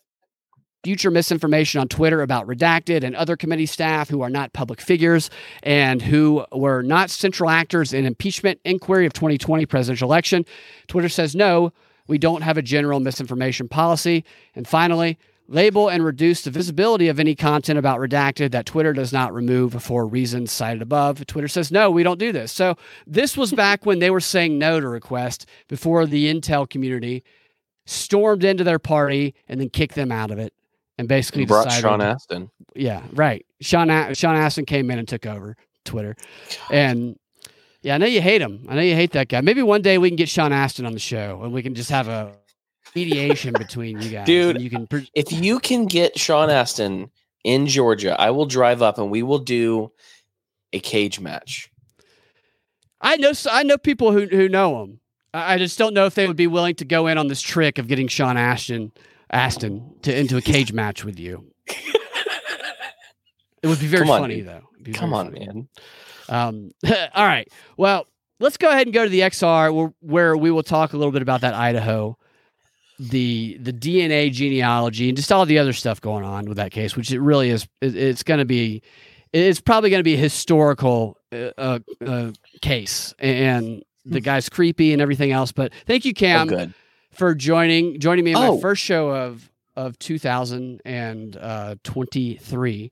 [0.83, 5.29] future misinformation on Twitter about redacted and other committee staff who are not public figures
[5.61, 10.45] and who were not central actors in impeachment inquiry of 2020 presidential election.
[10.87, 11.73] Twitter says no,
[12.07, 14.23] we don't have a general misinformation policy.
[14.55, 15.17] And finally,
[15.49, 19.81] label and reduce the visibility of any content about redacted that Twitter does not remove
[19.81, 21.25] for reasons cited above.
[21.25, 22.51] Twitter says, no, we don't do this.
[22.51, 22.75] So
[23.07, 27.23] this was back when they were saying no to request before the Intel community
[27.85, 30.53] stormed into their party and then kicked them out of it
[30.99, 32.51] and basically Brought decided, Sean Astin.
[32.75, 33.45] yeah, right.
[33.61, 36.15] Sean A- Sean Astin came in and took over Twitter,
[36.69, 37.17] and
[37.81, 38.65] yeah, I know you hate him.
[38.67, 39.39] I know you hate that guy.
[39.41, 41.89] Maybe one day we can get Sean Astin on the show and we can just
[41.89, 42.33] have a
[42.95, 44.87] mediation between you guys, Dude, and You can.
[44.87, 47.09] Pre- If you can get Sean Astin
[47.43, 49.91] in Georgia, I will drive up and we will do
[50.73, 51.71] a cage match.
[53.01, 53.31] I know.
[53.49, 54.99] I know people who who know him.
[55.33, 57.41] I I just don't know if they would be willing to go in on this
[57.41, 58.91] trick of getting Sean Ashton
[59.31, 61.45] Astin to into a cage match with you.
[63.61, 64.47] It would be very Come on, funny dude.
[64.47, 64.91] though.
[64.93, 65.45] Come on, funny.
[65.45, 65.67] man.
[66.29, 66.71] Um,
[67.13, 67.47] all right.
[67.77, 68.05] Well,
[68.39, 71.11] let's go ahead and go to the XR where, where we will talk a little
[71.11, 72.17] bit about that Idaho,
[72.99, 76.95] the the DNA genealogy, and just all the other stuff going on with that case,
[76.95, 77.67] which it really is.
[77.81, 78.81] It, it's going to be,
[79.33, 82.31] it's probably going to be a historical uh, uh, uh,
[82.61, 85.51] case, and the guy's creepy and everything else.
[85.53, 86.73] But thank you, Oh, Cam, good.
[87.11, 88.55] for joining joining me in Oh.
[88.55, 92.91] my first show of of 2023.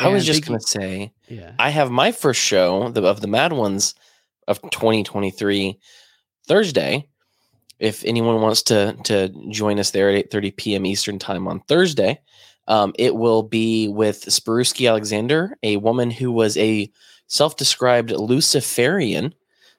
[0.00, 1.52] I was just going to say, Yeah.
[1.58, 3.94] I have my first show of the Mad Ones
[4.46, 5.76] of 2023
[6.46, 7.08] Thursday.
[7.78, 10.86] If anyone wants to to join us there at 8:30 p.m.
[10.86, 12.20] Eastern time on Thursday,
[12.66, 16.90] um, it will be with Sparuski Alexander, a woman who was a
[17.28, 19.34] self-described Luciferian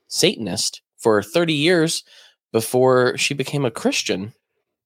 [0.07, 2.03] Satanist for 30 years
[2.51, 4.33] before she became a Christian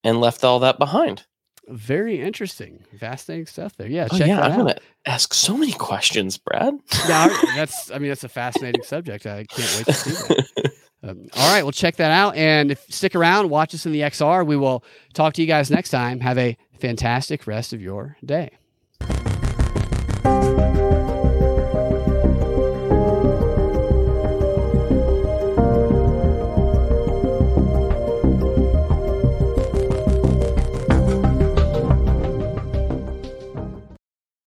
[0.04, 1.24] and left all that behind.
[1.70, 3.88] Very interesting, fascinating stuff there.
[3.88, 4.58] Yeah, Oh, yeah, I'm out.
[4.58, 6.74] gonna ask so many questions, Brad.
[7.08, 7.90] Yeah, I- that's.
[7.90, 9.26] I mean, that's a fascinating subject.
[9.26, 10.72] I can't wait to see that.
[11.04, 14.02] Um, all right, well, check that out, and if stick around, watch us in the
[14.02, 14.46] XR.
[14.46, 14.84] We will
[15.14, 16.22] talk to you guys next time.
[16.22, 18.52] Have a fantastic rest of your day.